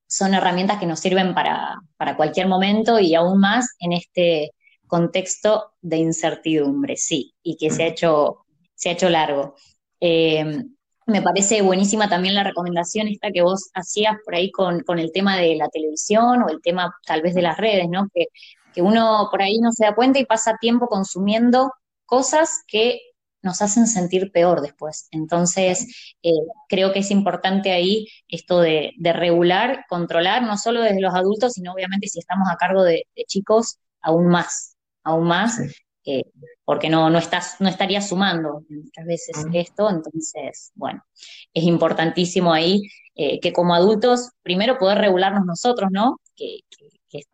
[0.06, 1.82] son herramientas que nos sirven para,
[2.16, 4.52] cualquier momento y aún más en este
[4.86, 8.44] contexto de incertidumbre, sí, y que se ha hecho,
[8.76, 9.56] se ha hecho largo.
[9.98, 10.62] Eh,
[11.06, 15.36] me parece buenísima también la recomendación esta que vos hacías por ahí con, el tema
[15.36, 18.08] de la televisión o el tema tal vez de las redes, ¿no?
[18.12, 18.26] Que,
[18.74, 21.72] que uno por ahí no se da cuenta y pasa tiempo consumiendo
[22.04, 23.00] cosas que
[23.46, 25.08] nos hacen sentir peor después.
[25.12, 26.30] Entonces, eh,
[26.68, 31.72] creo que es importante ahí esto de, regular, controlar, no solo desde los adultos, sino
[31.72, 35.58] obviamente si estamos a cargo de, chicos, aún más, aún más,
[36.06, 36.22] eh,
[36.64, 39.90] porque no, no, estás, no estaría sumando muchas veces esto.
[39.90, 41.04] Entonces, bueno,
[41.52, 42.82] es importantísimo ahí
[43.16, 46.20] eh, que como adultos, primero poder regularnos nosotros, ¿no?
[46.36, 46.60] que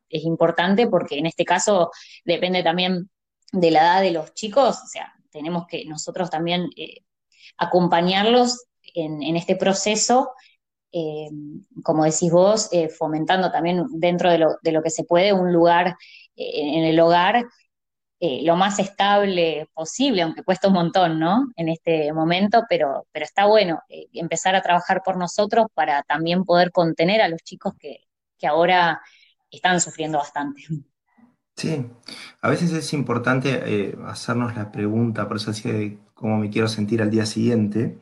[0.08, 1.90] es importante porque en este caso
[2.24, 3.10] depende también
[3.52, 6.98] de la edad de los chicos, o sea, tenemos que nosotros también eh,
[7.56, 10.30] acompañarlos en, este proceso,
[11.82, 12.68] como decís vos,
[12.98, 15.96] fomentando también dentro de lo, que se puede un lugar
[16.36, 17.46] en el hogar
[18.42, 21.50] lo más estable posible, aunque cuesta un montón, ¿no?
[21.56, 23.80] En este momento, pero, pero está bueno
[24.12, 28.04] empezar a trabajar por nosotros para también poder contener a los chicos que,
[28.38, 29.00] que ahora
[29.50, 30.62] están sufriendo bastante.
[31.56, 31.86] Sí,
[32.40, 36.66] a veces es importante eh, hacernos la pregunta, por eso decía de cómo me quiero
[36.68, 37.98] sentir al día siguiente.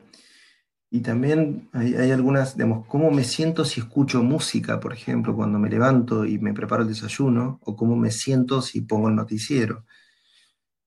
[0.89, 5.57] Y también hay, hay, algunas, digamos, cómo me siento si escucho música, por ejemplo, cuando
[5.59, 9.85] me levanto y me preparo el desayuno, o cómo me siento si pongo el noticiero.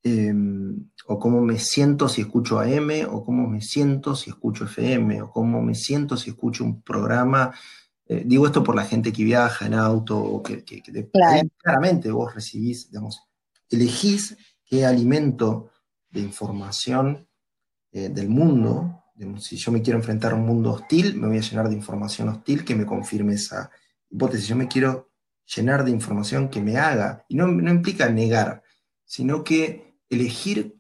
[0.05, 0.35] Eh,
[1.07, 5.31] o cómo me siento si escucho AM, o cómo me siento si escucho FM, o
[5.31, 7.55] cómo me siento si escucho un programa.
[8.07, 11.49] Eh, digo esto por la gente que viaja en auto, o que, que, que claro.
[11.59, 13.23] claramente vos recibís, digamos,
[13.71, 15.71] elegís qué alimento
[16.11, 17.27] de información
[17.93, 21.39] eh, del mundo, digamos, si yo me quiero enfrentar a un mundo hostil, me voy
[21.39, 23.71] a llenar de información hostil que me confirme esa
[24.11, 24.49] hipótesis.
[24.49, 25.11] Yo me quiero
[25.55, 28.63] llenar de información que me haga, y no, no implica negar,
[29.05, 30.77] sino que elegir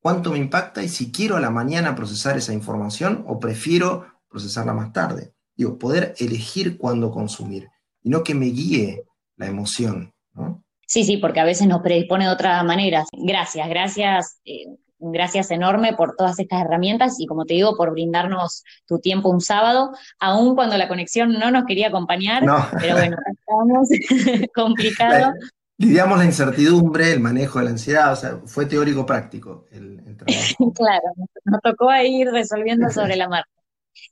[0.00, 4.72] cuánto me impacta y si quiero a la mañana procesar esa información o prefiero procesarla
[4.72, 5.32] más tarde.
[5.56, 7.68] Digo, poder elegir cuándo consumir
[8.02, 9.04] y no que me guíe
[9.36, 10.62] la emoción, ¿no?
[10.86, 13.04] Sí, sí, porque a veces nos predispone de otra manera.
[13.12, 14.66] Gracias, gracias, eh,
[14.98, 19.40] gracias enorme por todas estas herramientas y como te digo, por brindarnos tu tiempo un
[19.40, 22.64] sábado, aun cuando la conexión no nos quería acompañar, no.
[22.80, 23.88] pero bueno, estamos
[24.54, 25.32] complicado
[25.78, 30.72] lidiamos la incertidumbre, el manejo de la ansiedad, o sea, fue teórico-práctico el, el, trabajo.
[30.74, 31.12] claro,
[31.44, 33.50] nos tocó ahí ir resolviendo sobre la marcha.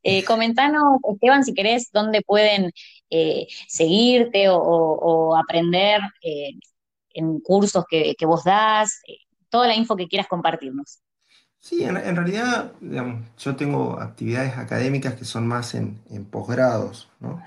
[0.02, 2.70] Eh, comentanos, Esteban, si querés, dónde pueden
[3.10, 6.52] eh, seguirte o, o aprender eh,
[7.14, 11.00] en cursos que, que vos das, eh, toda la info que quieras compartirnos.
[11.60, 17.08] Sí, en, en realidad, digamos, yo tengo actividades académicas que son más en, en posgrados,
[17.20, 17.42] ¿no?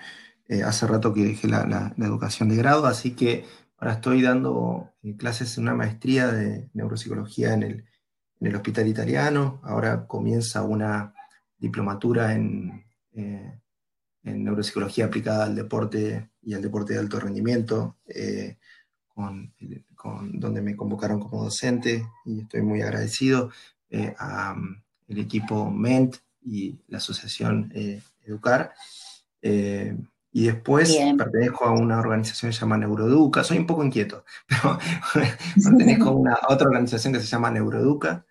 [0.65, 3.45] Hace rato que dejé la, la, la educación de grado, así que
[3.77, 7.83] Ahora estoy dando eh, clases en una maestría de neuropsicología en el,
[8.55, 9.59] Hospital Italiano.
[9.63, 11.13] Ahora comienza una
[11.57, 13.59] diplomatura en, eh,
[14.23, 18.57] en, neuropsicología aplicada al deporte y al deporte de alto rendimiento, eh,
[19.15, 23.49] donde me convocaron como docente y estoy muy agradecido
[24.19, 27.73] al equipo MENT y la asociación
[28.23, 28.73] Educar.
[30.37, 31.17] Y después Bien.
[31.17, 33.43] pertenezco a una organización que se llama Neuroeduca.
[33.43, 34.77] Soy un poco inquieto, pero
[35.63, 38.23] pertenezco a, una, a otra organización que se llama Neuroeduca,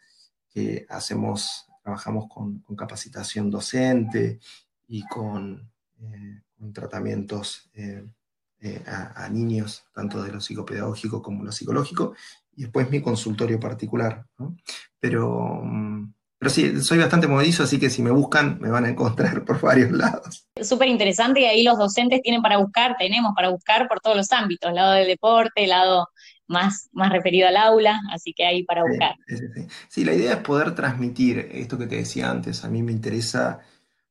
[0.48, 4.38] que hacemos, trabajamos con, con capacitación docente
[4.86, 8.06] y con, eh, con tratamientos eh,
[8.60, 12.14] eh, a, a, niños, tanto de lo psicopedagógico como lo psicológico,
[12.54, 14.24] y después mi consultorio particular.
[14.38, 14.56] ¿no?
[15.00, 18.90] Pero um, pero sí, soy bastante movedizo, así que si me buscan, me van a
[18.90, 20.46] encontrar por varios lados.
[20.62, 24.30] Súper interesante y ahí los docentes tienen para buscar, tenemos para buscar por todos los
[24.32, 26.08] ámbitos, lado del deporte, lado
[26.46, 29.14] más, más referido al aula, así que hay para buscar.
[29.26, 29.66] Sí, sí, sí.
[29.88, 32.64] sí, la idea es poder transmitir esto que te decía antes.
[32.64, 33.60] A mí me interesa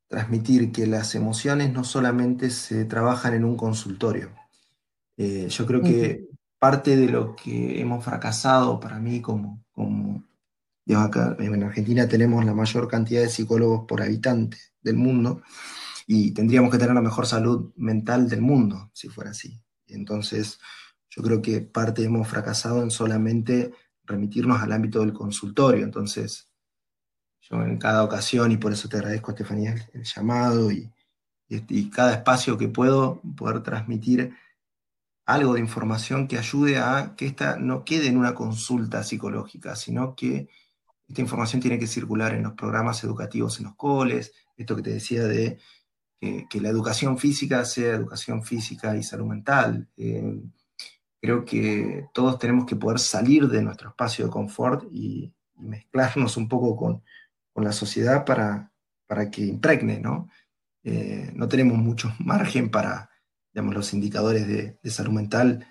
[0.07, 4.31] transmitir que las emociones no solamente se trabajan en un consultorio.
[5.17, 6.37] Eh, yo creo que uh -huh.
[6.59, 10.23] parte de lo que hemos fracasado para mí como, como
[10.93, 15.41] acá en Argentina tenemos la mayor cantidad de psicólogos por habitante del mundo
[16.05, 19.59] y tendríamos que tener la mejor salud mental del mundo si fuera así.
[19.87, 20.59] Entonces,
[21.09, 23.73] yo creo que parte hemos fracasado en solamente
[24.03, 25.83] remitirnos al ámbito del consultorio.
[25.83, 26.49] Entonces,
[27.41, 30.91] yo en cada ocasión, y por eso te agradezco, Estefanía, el llamado y,
[31.47, 34.35] y, y, cada espacio que puedo, poder transmitir
[35.25, 40.15] algo de información que ayude a que esta no quede en una consulta psicológica, sino
[40.15, 40.49] que
[41.07, 44.93] esta información tiene que circular en los programas educativos en los coles, esto que te
[44.93, 45.59] decía de
[46.19, 49.87] que, la educación física sea educación física y salud mental.
[49.97, 50.41] Eh,
[51.21, 56.37] creo que todos tenemos que poder salir de nuestro espacio de confort y, y mezclarnos
[56.37, 57.03] un poco con,
[57.53, 58.71] con, la sociedad para,
[59.07, 60.29] para que impregne, ¿no?
[60.83, 63.09] Eh, no tenemos mucho margen para,
[63.53, 65.67] digamos, los indicadores de, de salud mental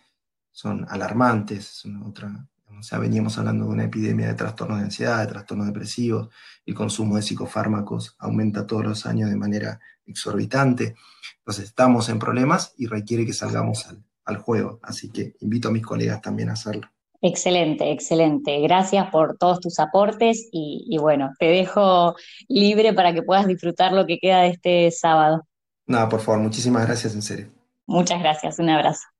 [0.50, 4.84] son alarmantes, es una otra, o sea, veníamos hablando de una epidemia de trastornos de
[4.84, 6.28] ansiedad, de trastornos depresivos,
[6.66, 10.94] el consumo de psicofármacos aumenta todos los años de manera exorbitante.
[11.38, 14.80] Entonces estamos en problemas y requiere que salgamos al, al juego.
[14.82, 16.88] Así que invito a mis colegas también a hacerlo.
[17.20, 18.60] Excelente, excelente.
[18.60, 22.14] Gracias por todos tus aportes y, y, bueno, te dejo
[22.48, 25.46] libre para que puedas disfrutar lo que queda de este sábado.
[25.86, 27.46] Nada, por favor, muchísimas gracias en serio.
[27.86, 29.13] Muchas gracias, un abrazo.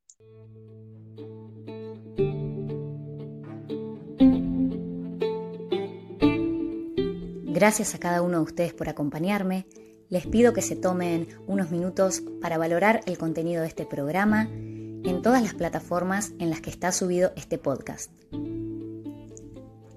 [7.55, 9.68] Gracias a cada uno de ustedes por acompañarme.
[10.09, 15.22] Les pido que se tomen unos minutos para valorar el contenido de este programa en
[15.22, 18.11] todas las plataformas en las que está subido este podcast.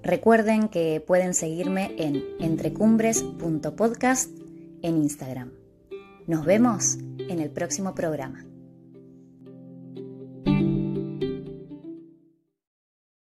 [0.04, 4.30] Recuerden que pueden seguirme en entrecumbres.podcast
[4.82, 5.50] en Instagram.
[6.28, 8.44] Nos vemos en el próximo programa.